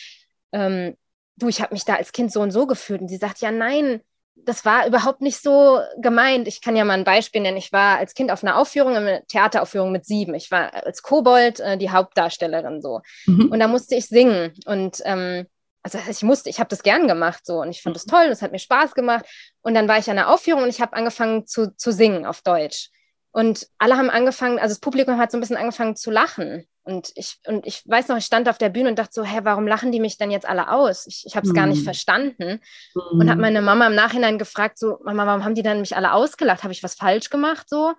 [0.52, 0.96] ähm,
[1.40, 3.02] du, ich habe mich da als Kind so und so gefühlt.
[3.02, 4.02] Und sie sagt, ja, nein,
[4.36, 6.48] das war überhaupt nicht so gemeint.
[6.48, 7.58] Ich kann ja mal ein Beispiel nennen.
[7.58, 10.34] Ich war als Kind auf einer Aufführung, eine Theateraufführung mit sieben.
[10.34, 13.02] Ich war als Kobold äh, die Hauptdarstellerin so.
[13.26, 13.52] Mhm.
[13.52, 14.54] Und da musste ich singen.
[14.66, 15.46] Und ähm,
[15.84, 18.42] also ich musste, ich habe das gern gemacht so und ich fand das toll, das
[18.42, 19.26] hat mir Spaß gemacht.
[19.62, 22.42] Und dann war ich an der Aufführung und ich habe angefangen zu, zu singen auf
[22.42, 22.90] Deutsch.
[23.32, 26.66] Und alle haben angefangen, also das Publikum hat so ein bisschen angefangen zu lachen.
[26.90, 29.42] Und ich, und ich weiß noch, ich stand auf der Bühne und dachte so, hä,
[29.44, 31.06] warum lachen die mich denn jetzt alle aus?
[31.06, 31.56] Ich, ich habe es mm.
[31.56, 31.84] gar nicht mhm.
[31.84, 32.62] verstanden.
[32.96, 33.20] Mm.
[33.20, 36.14] Und habe meine Mama im Nachhinein gefragt, so, Mama, warum haben die dann mich alle
[36.14, 36.64] ausgelacht?
[36.64, 37.70] Habe ich was falsch gemacht?
[37.70, 37.94] So.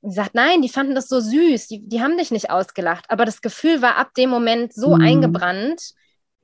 [0.00, 3.06] Und sie sagt, nein, die fanden das so süß, die, die haben dich nicht ausgelacht.
[3.08, 5.00] Aber das Gefühl war ab dem Moment so mm.
[5.00, 5.82] eingebrannt,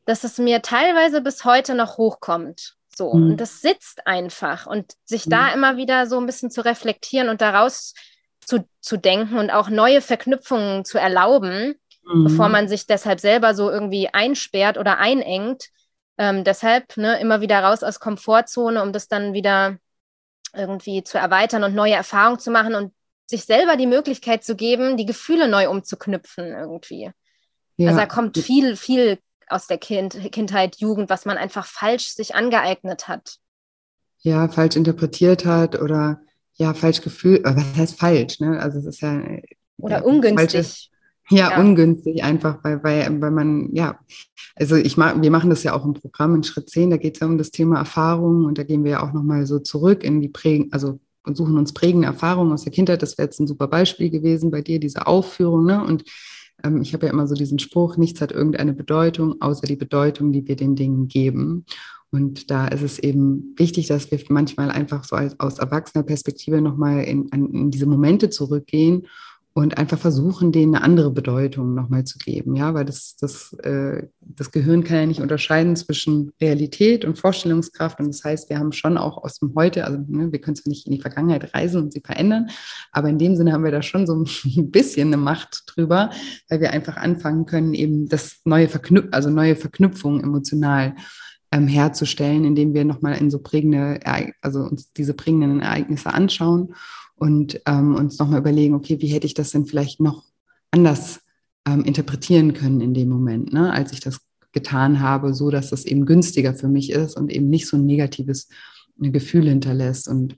[0.04, 2.74] dass es mir teilweise bis heute noch hochkommt.
[2.96, 3.06] So.
[3.08, 4.66] Und das sitzt einfach.
[4.66, 7.94] Und sich da immer wieder so ein bisschen zu reflektieren und daraus
[8.46, 11.74] zu, zu denken und auch neue Verknüpfungen zu erlauben,
[12.06, 12.24] mhm.
[12.24, 15.68] bevor man sich deshalb selber so irgendwie einsperrt oder einengt.
[16.16, 19.78] Ähm, deshalb ne, immer wieder raus aus Komfortzone, um das dann wieder
[20.54, 22.92] irgendwie zu erweitern und neue Erfahrungen zu machen und
[23.26, 27.10] sich selber die Möglichkeit zu geben, die Gefühle neu umzuknüpfen irgendwie.
[27.76, 27.88] Ja.
[27.88, 32.34] Also da kommt viel, viel aus der kind, Kindheit, Jugend, was man einfach falsch sich
[32.34, 33.38] angeeignet hat.
[34.18, 36.20] Ja, falsch interpretiert hat oder
[36.54, 38.60] ja, falsch gefühlt, was heißt falsch, ne?
[38.60, 39.20] Also es ist ja.
[39.76, 40.52] Oder ja, ungünstig.
[40.52, 40.90] Falsches,
[41.30, 43.98] ja, ja, ungünstig einfach, weil, weil, weil man, ja,
[44.56, 47.14] also ich mag, wir machen das ja auch im Programm in Schritt 10, da geht
[47.14, 50.04] es ja um das Thema Erfahrung und da gehen wir ja auch nochmal so zurück
[50.04, 53.02] in die Prägen, also und suchen uns prägende Erfahrungen aus der Kindheit.
[53.02, 55.82] Das wäre jetzt ein super Beispiel gewesen bei dir, diese Aufführung, ne?
[55.82, 56.04] Und
[56.62, 60.32] ähm, ich habe ja immer so diesen Spruch, nichts hat irgendeine Bedeutung, außer die Bedeutung,
[60.32, 61.64] die wir den Dingen geben.
[62.10, 66.60] Und da ist es eben wichtig, dass wir manchmal einfach so als, aus erwachsener Perspektive
[66.60, 69.06] nochmal in, in diese Momente zurückgehen
[69.56, 72.56] und einfach versuchen, denen eine andere Bedeutung nochmal zu geben.
[72.56, 78.00] Ja, weil das, das, äh, das Gehirn kann ja nicht unterscheiden zwischen Realität und Vorstellungskraft.
[78.00, 80.70] Und das heißt, wir haben schon auch aus dem Heute, also ne, wir können zwar
[80.70, 82.48] nicht in die Vergangenheit reisen und sie verändern,
[82.90, 84.26] aber in dem Sinne haben wir da schon so ein
[84.72, 86.10] bisschen eine Macht drüber,
[86.48, 90.96] weil wir einfach anfangen können, eben das neue Verknüpf also neue Verknüpfungen emotional
[91.52, 94.00] ähm, herzustellen, indem wir nochmal in so prägende,
[94.42, 96.74] also uns diese prägenden Ereignisse anschauen
[97.16, 100.24] und ähm, uns nochmal überlegen, okay, wie hätte ich das denn vielleicht noch
[100.70, 101.20] anders
[101.66, 104.20] ähm, interpretieren können in dem Moment, ne, als ich das
[104.52, 107.86] getan habe, so dass das eben günstiger für mich ist und eben nicht so ein
[107.86, 108.48] negatives
[109.02, 110.08] äh, Gefühl hinterlässt.
[110.08, 110.36] Und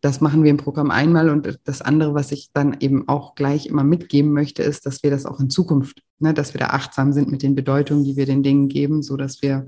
[0.00, 1.28] das machen wir im Programm einmal.
[1.28, 5.10] Und das andere, was ich dann eben auch gleich immer mitgeben möchte, ist, dass wir
[5.10, 8.26] das auch in Zukunft, ne, dass wir da achtsam sind mit den Bedeutungen, die wir
[8.26, 9.66] den Dingen geben, so dass wir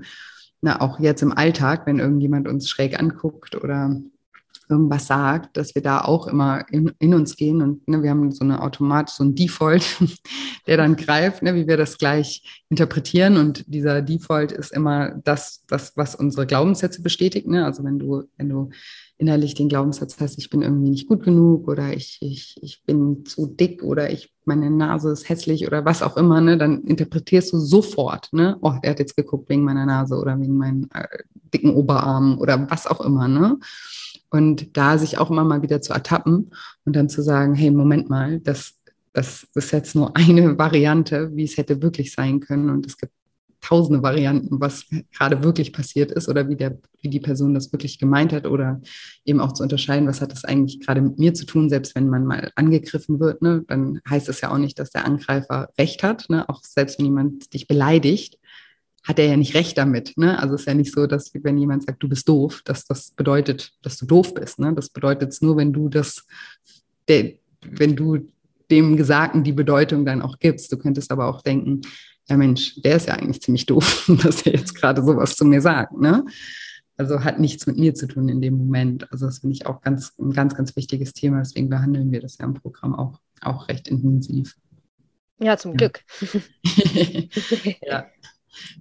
[0.61, 4.01] na, auch jetzt im Alltag, wenn irgendjemand uns schräg anguckt oder
[4.69, 8.31] irgendwas sagt, dass wir da auch immer in, in uns gehen und ne, wir haben
[8.31, 9.83] so eine Automat, so ein Default,
[10.67, 15.63] der dann greift, ne, wie wir das gleich interpretieren und dieser Default ist immer das,
[15.67, 17.47] das was unsere Glaubenssätze bestätigt.
[17.47, 17.65] Ne?
[17.65, 18.69] Also wenn du, wenn du
[19.17, 23.25] innerlich den Glaubenssatz hast, ich bin irgendwie nicht gut genug oder ich, ich, ich bin
[23.25, 27.53] zu dick oder ich, meine Nase ist hässlich oder was auch immer, ne, dann interpretierst
[27.53, 31.07] du sofort, ne, oh, er hat jetzt geguckt wegen meiner Nase oder wegen meinen äh,
[31.53, 33.59] dicken Oberarmen oder was auch immer, ne.
[34.33, 36.49] Und da sich auch immer mal wieder zu ertappen
[36.85, 38.79] und dann zu sagen, hey, Moment mal, das,
[39.13, 42.71] das ist jetzt nur eine Variante, wie es hätte wirklich sein können.
[42.71, 43.13] Und es gibt
[43.61, 47.99] tausende Varianten, was gerade wirklich passiert ist oder wie, der, wie die Person das wirklich
[47.99, 48.81] gemeint hat oder
[49.23, 52.09] eben auch zu unterscheiden, was hat das eigentlich gerade mit mir zu tun, selbst wenn
[52.09, 56.03] man mal angegriffen wird, ne, dann heißt es ja auch nicht, dass der Angreifer recht
[56.03, 58.37] hat, ne, auch selbst wenn jemand dich beleidigt,
[59.03, 60.17] hat er ja nicht recht damit.
[60.17, 60.39] Ne?
[60.39, 63.11] Also es ist ja nicht so, dass wenn jemand sagt, du bist doof, dass das
[63.11, 64.59] bedeutet, dass du doof bist.
[64.59, 64.73] Ne?
[64.73, 66.25] Das bedeutet es nur, wenn du das,
[67.07, 68.31] der, wenn du
[68.71, 70.71] dem Gesagten die Bedeutung dann auch gibst.
[70.71, 71.81] Du könntest aber auch denken,
[72.29, 75.61] ja Mensch, der ist ja eigentlich ziemlich doof, dass er jetzt gerade sowas zu mir
[75.61, 75.93] sagt.
[75.99, 76.25] Ne?
[76.95, 79.11] Also hat nichts mit mir zu tun in dem Moment.
[79.11, 81.39] Also das finde ich auch ganz, ein ganz, ganz wichtiges Thema.
[81.39, 84.55] Deswegen behandeln wir das ja im Programm auch, auch recht intensiv.
[85.39, 85.75] Ja, zum.
[85.75, 86.01] Glück.
[87.81, 88.05] ja.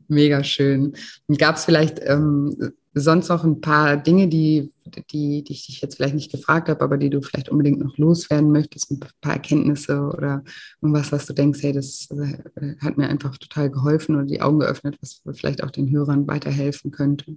[0.09, 0.95] Mega schön.
[1.39, 4.71] Gab es vielleicht ähm, sonst noch ein paar Dinge, die,
[5.11, 7.97] die, die ich dich jetzt vielleicht nicht gefragt habe, aber die du vielleicht unbedingt noch
[7.97, 10.45] loswerden möchtest, ein paar Erkenntnisse oder
[10.81, 14.61] irgendwas, was du denkst, hey, das äh, hat mir einfach total geholfen oder die Augen
[14.61, 17.37] geöffnet, was vielleicht auch den Hörern weiterhelfen könnte?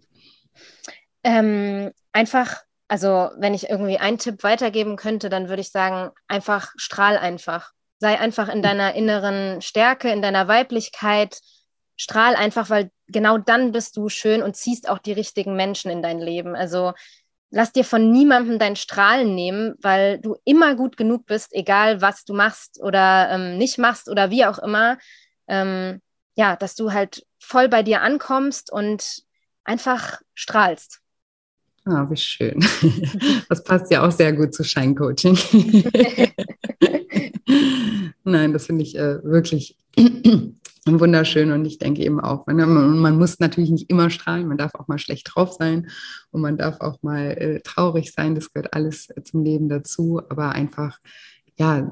[1.24, 6.74] Ähm, einfach, also wenn ich irgendwie einen Tipp weitergeben könnte, dann würde ich sagen, einfach
[6.76, 7.72] strahl einfach.
[8.00, 11.40] Sei einfach in deiner inneren Stärke, in deiner Weiblichkeit,
[11.98, 16.02] strahl einfach, weil genau dann bist du schön und ziehst auch die richtigen Menschen in
[16.02, 16.56] dein Leben.
[16.56, 16.94] Also
[17.52, 22.26] lass dir von niemandem dein Strahlen nehmen, weil du immer gut genug bist, egal was
[22.26, 24.98] du machst oder ähm, nicht machst oder wie auch immer.
[25.48, 26.02] Ähm,
[26.36, 29.24] ja, dass du halt voll bei dir ankommst und
[29.64, 31.00] einfach strahlst.
[31.86, 32.66] Ah, wie schön.
[33.48, 35.38] Das passt ja auch sehr gut zu Scheincoaching.
[38.24, 39.78] Nein, das finde ich äh, wirklich
[40.86, 44.76] wunderschön und ich denke eben auch, man, man, muss natürlich nicht immer strahlen, man darf
[44.76, 45.90] auch mal schlecht drauf sein
[46.32, 50.50] und man darf auch mal äh, traurig sein, das gehört alles zum Leben dazu, aber
[50.50, 51.00] einfach,
[51.58, 51.92] ja,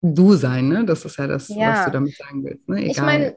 [0.00, 0.84] du sein, ne?
[0.84, 1.72] das ist ja das, ja.
[1.72, 2.68] was du damit sagen willst.
[2.68, 2.78] Ne?
[2.78, 2.90] Egal.
[2.90, 3.36] Ich meine,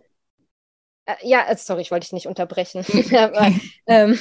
[1.06, 2.86] äh, ja, äh, sorry, ich wollte dich nicht unterbrechen.
[3.18, 3.52] aber,
[3.88, 4.20] ähm,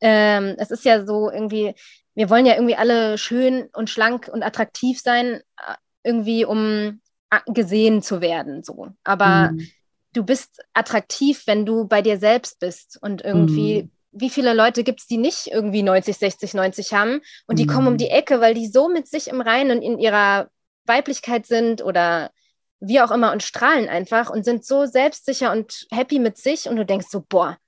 [0.00, 1.74] ähm, es ist ja so irgendwie,
[2.14, 7.00] wir wollen ja irgendwie alle schön und schlank und attraktiv sein, äh, irgendwie um
[7.46, 8.62] gesehen zu werden.
[8.62, 8.88] So.
[9.04, 9.66] Aber mhm.
[10.12, 13.84] du bist attraktiv, wenn du bei dir selbst bist und irgendwie.
[13.84, 13.90] Mhm.
[14.10, 17.68] Wie viele Leute gibt es, die nicht irgendwie 90, 60, 90 haben und die mhm.
[17.68, 20.48] kommen um die Ecke, weil die so mit sich im Reinen und in ihrer
[20.86, 22.30] Weiblichkeit sind oder
[22.80, 26.76] wie auch immer und strahlen einfach und sind so selbstsicher und happy mit sich und
[26.76, 27.58] du denkst so, boah,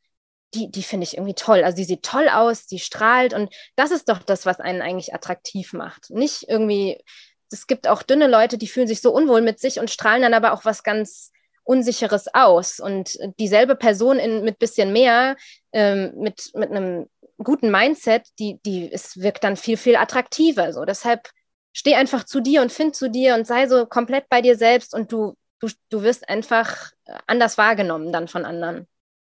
[0.55, 1.63] die, die finde ich irgendwie toll.
[1.63, 5.15] Also die sieht toll aus, die strahlt und das ist doch das, was einen eigentlich
[5.15, 6.11] attraktiv macht.
[6.11, 7.03] Nicht irgendwie
[7.51, 10.35] es gibt auch dünne Leute, die fühlen sich so unwohl mit sich und strahlen dann
[10.35, 11.33] aber auch was ganz
[11.65, 12.81] Unsicheres aus.
[12.81, 15.37] Und dieselbe Person in, mit bisschen mehr,
[15.73, 17.07] ähm, mit, mit einem
[17.39, 20.73] guten Mindset, die, die, es wirkt dann viel, viel attraktiver.
[20.73, 20.85] So.
[20.85, 21.31] Deshalb
[21.73, 24.95] steh einfach zu dir und find zu dir und sei so komplett bei dir selbst
[24.95, 26.91] und du, du, du wirst einfach
[27.27, 28.87] anders wahrgenommen dann von anderen.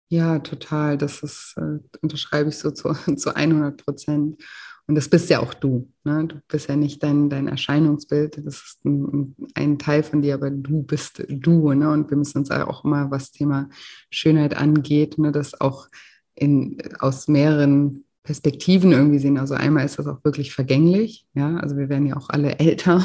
[0.08, 0.98] Ja, total.
[0.98, 4.42] Das ist, äh, unterschreibe ich so zu, zu 100 Prozent.
[4.89, 5.89] Und das bist ja auch du.
[6.05, 6.26] Ne?
[6.28, 10.51] Du bist ja nicht dein, dein Erscheinungsbild, das ist ein, ein Teil von dir, aber
[10.51, 11.72] du bist du.
[11.72, 11.91] Ne?
[11.91, 13.68] Und wir müssen uns auch immer, was Thema
[14.11, 15.89] Schönheit angeht, ne, das auch
[16.37, 19.39] in, aus mehreren Perspektiven irgendwie sehen.
[19.39, 23.05] Also einmal ist das auch wirklich vergänglich, ja, also wir werden ja auch alle älter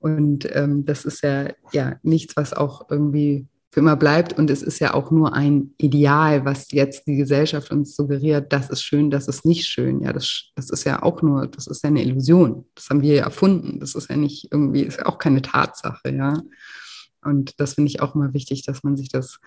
[0.00, 4.38] und ähm, das ist ja, ja nichts, was auch irgendwie für immer bleibt.
[4.38, 8.70] Und es ist ja auch nur ein Ideal, was jetzt die Gesellschaft uns suggeriert, das
[8.70, 10.00] ist schön, das ist nicht schön.
[10.00, 12.66] Ja, das, das ist ja auch nur, das ist ja eine Illusion.
[12.76, 13.80] Das haben wir ja erfunden.
[13.80, 16.40] Das ist ja nicht irgendwie, ist ja auch keine Tatsache, ja.
[17.24, 19.40] Und das finde ich auch immer wichtig, dass man sich das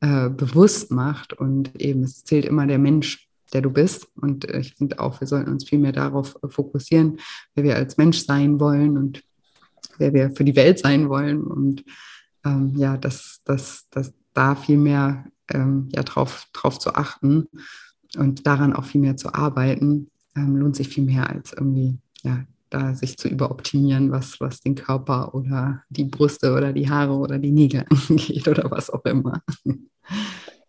[0.00, 1.32] äh, bewusst macht.
[1.32, 4.08] Und eben, es zählt immer der Mensch, der du bist.
[4.14, 7.18] Und äh, ich finde auch, wir sollten uns viel mehr darauf fokussieren,
[7.54, 9.22] wer wir als Mensch sein wollen und
[9.96, 11.40] wer wir für die Welt sein wollen.
[11.40, 11.82] Und
[12.44, 17.48] ähm, ja, dass das, das da viel mehr ähm, ja, drauf, drauf zu achten
[18.16, 22.44] und daran auch viel mehr zu arbeiten, ähm, lohnt sich viel mehr als irgendwie, ja,
[22.70, 27.38] da sich zu überoptimieren, was, was den Körper oder die Brüste oder die Haare oder
[27.38, 29.42] die Nägel angeht oder was auch immer.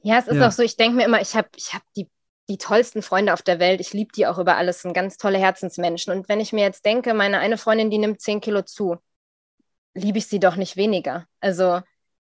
[0.02, 0.48] Ja, es ist ja.
[0.48, 2.10] auch so, ich denke mir immer, ich habe ich hab die,
[2.50, 5.38] die tollsten Freunde auf der Welt, ich liebe die auch über alles, sind ganz tolle
[5.38, 6.12] Herzensmenschen.
[6.12, 8.98] Und wenn ich mir jetzt denke, meine eine Freundin, die nimmt 10 Kilo zu,
[9.94, 11.26] liebe ich sie doch nicht weniger.
[11.40, 11.82] Also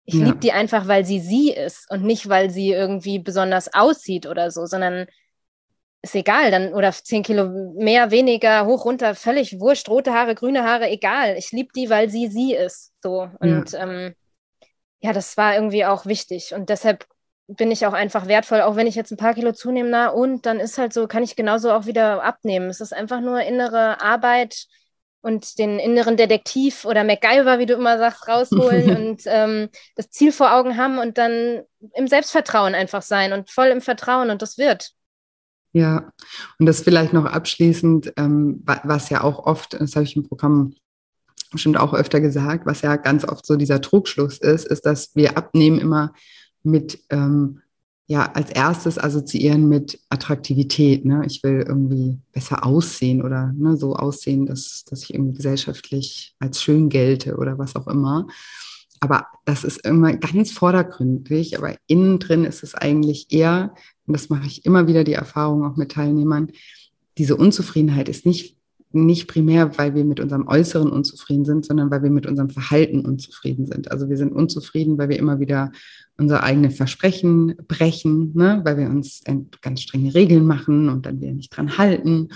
[0.05, 0.25] ich ja.
[0.25, 4.51] liebe die einfach, weil sie sie ist und nicht, weil sie irgendwie besonders aussieht oder
[4.51, 5.07] so, sondern
[6.01, 10.63] ist egal, dann oder zehn Kilo mehr, weniger, hoch, runter, völlig wurscht, rote Haare, grüne
[10.63, 11.37] Haare, egal.
[11.37, 12.93] Ich liebe die, weil sie sie ist.
[13.03, 13.29] So.
[13.39, 13.83] Und ja.
[13.83, 14.15] Ähm,
[14.99, 16.53] ja, das war irgendwie auch wichtig.
[16.53, 17.05] Und deshalb
[17.47, 20.45] bin ich auch einfach wertvoll, auch wenn ich jetzt ein paar Kilo zunehme, na und
[20.45, 22.69] dann ist halt so, kann ich genauso auch wieder abnehmen.
[22.69, 24.67] Es ist einfach nur innere Arbeit,
[25.21, 30.31] und den inneren Detektiv oder MacGyver, wie du immer sagst, rausholen und ähm, das Ziel
[30.31, 31.61] vor Augen haben und dann
[31.95, 34.91] im Selbstvertrauen einfach sein und voll im Vertrauen und das wird.
[35.73, 36.11] Ja,
[36.59, 40.73] und das vielleicht noch abschließend, ähm, was ja auch oft, das habe ich im Programm
[41.51, 45.37] bestimmt auch öfter gesagt, was ja ganz oft so dieser Trugschluss ist, ist, dass wir
[45.37, 46.13] abnehmen immer
[46.63, 47.61] mit ähm,
[48.11, 51.05] ja als erstes assoziieren mit Attraktivität.
[51.05, 51.23] Ne?
[51.25, 56.61] Ich will irgendwie besser aussehen oder ne, so aussehen, dass, dass ich irgendwie gesellschaftlich als
[56.61, 58.27] schön gelte oder was auch immer.
[58.99, 63.73] Aber das ist immer ganz vordergründig, aber innen drin ist es eigentlich eher,
[64.05, 66.51] und das mache ich immer wieder die Erfahrung auch mit Teilnehmern,
[67.17, 68.57] diese Unzufriedenheit ist nicht
[68.93, 73.05] nicht primär, weil wir mit unserem Äußeren unzufrieden sind, sondern weil wir mit unserem Verhalten
[73.05, 73.91] unzufrieden sind.
[73.91, 75.71] Also wir sind unzufrieden, weil wir immer wieder
[76.17, 78.61] unsere eigenen Versprechen brechen, ne?
[78.63, 79.23] weil wir uns
[79.61, 82.29] ganz strenge Regeln machen und dann wir nicht dran halten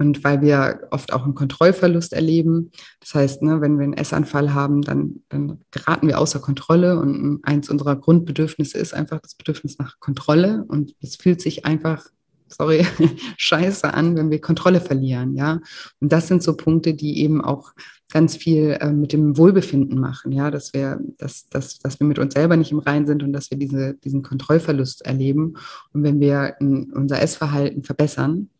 [0.00, 2.70] und weil wir oft auch einen Kontrollverlust erleben.
[3.00, 6.98] Das heißt, ne, wenn wir einen Essanfall haben, dann, dann geraten wir außer Kontrolle.
[6.98, 10.64] Und eins unserer Grundbedürfnisse ist einfach das Bedürfnis nach Kontrolle.
[10.66, 12.06] Und es fühlt sich einfach,
[12.50, 12.86] sorry,
[13.36, 15.34] scheiße an, wenn wir Kontrolle verlieren.
[15.34, 15.60] Ja.
[16.00, 17.72] Und das sind so Punkte, die eben auch
[18.12, 22.18] ganz viel äh, mit dem Wohlbefinden machen, ja, dass wir, dass, dass, dass wir mit
[22.18, 25.54] uns selber nicht im Rein sind und dass wir diese, diesen Kontrollverlust erleben.
[25.92, 28.50] Und wenn wir in, unser Essverhalten verbessern,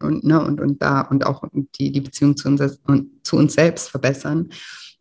[0.00, 1.42] und, ne, und, und da und auch
[1.76, 2.80] die, die Beziehung zu uns,
[3.24, 4.50] zu uns selbst verbessern,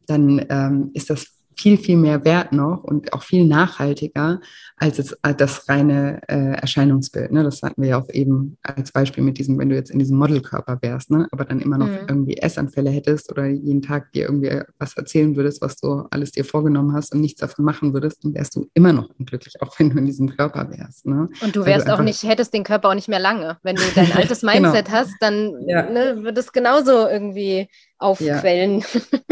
[0.07, 4.39] dann ähm, ist das viel, viel mehr wert noch und auch viel nachhaltiger
[4.77, 7.31] als es, äh, das reine äh, Erscheinungsbild.
[7.33, 7.43] Ne?
[7.43, 10.17] Das hatten wir ja auch eben als Beispiel mit diesem, wenn du jetzt in diesem
[10.17, 11.27] Modelkörper wärst, ne?
[11.31, 12.07] aber dann immer noch mhm.
[12.07, 16.45] irgendwie Essanfälle hättest oder jeden Tag dir irgendwie was erzählen würdest, was du alles dir
[16.45, 19.89] vorgenommen hast und nichts davon machen würdest, dann wärst du immer noch unglücklich, auch wenn
[19.89, 21.05] du in diesem Körper wärst.
[21.05, 21.27] Ne?
[21.41, 23.57] Und du wärst also auch nicht, hättest den Körper auch nicht mehr lange.
[23.63, 24.53] Wenn du dein altes genau.
[24.53, 24.97] Mindset genau.
[24.97, 25.89] hast, dann ja.
[25.89, 28.79] ne, wird es genauso irgendwie aufquellen.
[28.79, 29.19] Ja.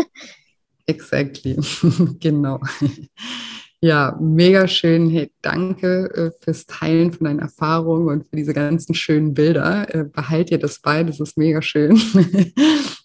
[0.88, 1.58] Exactly,
[2.20, 2.60] genau.
[3.80, 5.08] Ja, mega schön.
[5.12, 9.94] Hey, danke äh, fürs Teilen von deinen Erfahrungen und für diese ganzen schönen Bilder.
[9.94, 11.96] Äh, behalt dir das bei, das ist mega schön,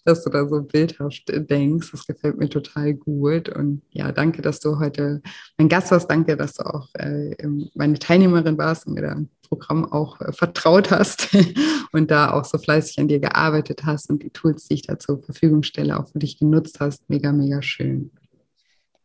[0.05, 1.91] dass du da so bildhaft denkst.
[1.91, 3.49] Das gefällt mir total gut.
[3.49, 5.21] Und ja, danke, dass du heute
[5.59, 6.09] mein Gast warst.
[6.09, 7.35] Danke, dass du auch äh,
[7.75, 9.21] meine Teilnehmerin warst und mir da
[9.55, 11.29] Programm auch äh, vertraut hast
[11.91, 14.97] und da auch so fleißig an dir gearbeitet hast und die Tools, die ich da
[14.97, 17.07] zur Verfügung stelle, auch für dich genutzt hast.
[17.09, 18.11] Mega, mega schön.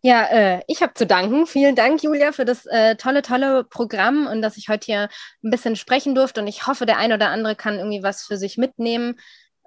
[0.01, 1.47] Ja, äh, ich habe zu danken.
[1.47, 5.09] Vielen Dank, Julia, für das äh, tolle, tolle Programm und dass ich heute hier
[5.43, 6.41] ein bisschen sprechen durfte.
[6.41, 9.19] Und ich hoffe, der ein oder andere kann irgendwie was für sich mitnehmen.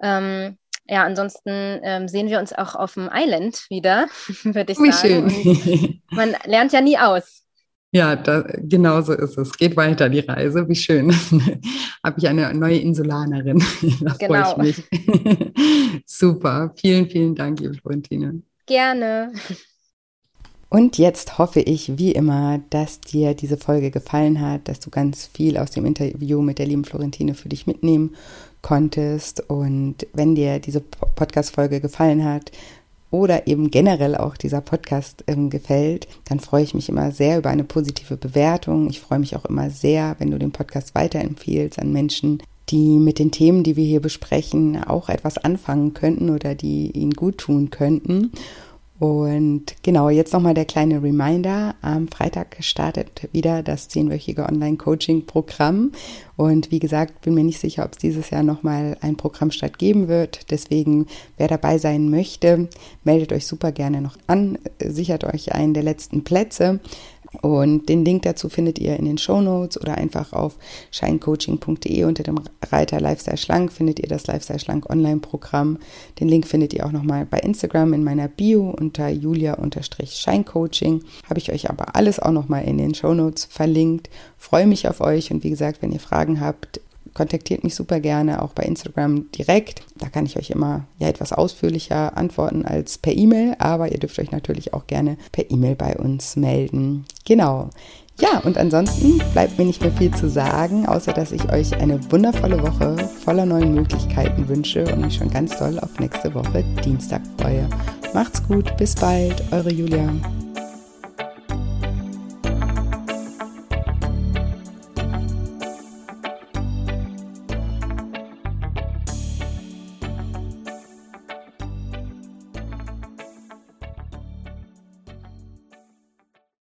[0.02, 0.56] Ähm,
[0.86, 4.08] ja, ansonsten ähm, sehen wir uns auch auf dem Island wieder,
[4.42, 5.30] würde ich Wie sagen.
[5.30, 6.02] Schön.
[6.10, 7.42] man lernt ja nie aus.
[7.94, 9.52] Ja, da, genau so ist es.
[9.52, 10.66] Geht weiter die Reise.
[10.66, 11.12] Wie schön.
[12.04, 13.58] Habe ich eine neue Insulanerin.
[14.00, 14.54] da genau.
[14.54, 16.02] freue ich mich.
[16.06, 16.72] Super.
[16.76, 18.40] Vielen, vielen Dank, liebe Florentine.
[18.64, 19.32] Gerne.
[20.70, 25.26] Und jetzt hoffe ich, wie immer, dass dir diese Folge gefallen hat, dass du ganz
[25.26, 28.16] viel aus dem Interview mit der lieben Florentine für dich mitnehmen
[28.62, 29.50] konntest.
[29.50, 32.52] Und wenn dir diese Podcast-Folge gefallen hat,
[33.12, 37.50] oder eben generell auch dieser Podcast ähm, gefällt, dann freue ich mich immer sehr über
[37.50, 38.88] eine positive Bewertung.
[38.88, 43.18] Ich freue mich auch immer sehr, wenn du den Podcast weiterempfiehlst an Menschen, die mit
[43.18, 47.70] den Themen, die wir hier besprechen, auch etwas anfangen könnten oder die ihnen gut tun
[47.70, 48.32] könnten.
[49.02, 51.74] Und genau, jetzt nochmal der kleine Reminder.
[51.82, 55.90] Am Freitag startet wieder das zehnwöchige Online-Coaching-Programm.
[56.36, 60.06] Und wie gesagt, bin mir nicht sicher, ob es dieses Jahr nochmal ein Programmstart geben
[60.06, 60.52] wird.
[60.52, 62.68] Deswegen, wer dabei sein möchte,
[63.02, 66.78] meldet euch super gerne noch an, sichert euch einen der letzten Plätze.
[67.40, 70.58] Und den Link dazu findet ihr in den Show Notes oder einfach auf
[70.90, 72.38] shinecoaching.de unter dem
[72.70, 75.78] Reiter Lifestyle Schlank findet ihr das Lifestyle Schlank Online-Programm.
[76.20, 81.02] Den Link findet ihr auch nochmal bei Instagram in meiner Bio unter julia-scheincoaching.
[81.28, 84.10] Habe ich euch aber alles auch nochmal in den Show Notes verlinkt.
[84.36, 86.80] Freue mich auf euch und wie gesagt, wenn ihr Fragen habt,
[87.14, 89.82] kontaktiert mich super gerne auch bei Instagram direkt.
[89.96, 94.18] Da kann ich euch immer ja etwas ausführlicher antworten als per E-Mail, aber ihr dürft
[94.18, 97.04] euch natürlich auch gerne per E-Mail bei uns melden.
[97.24, 97.70] Genau.
[98.20, 101.98] Ja, und ansonsten bleibt mir nicht mehr viel zu sagen, außer dass ich euch eine
[102.12, 107.22] wundervolle Woche voller neuen Möglichkeiten wünsche und mich schon ganz doll auf nächste Woche Dienstag
[107.38, 107.68] freue.
[108.14, 110.12] Macht's gut, bis bald, eure Julia.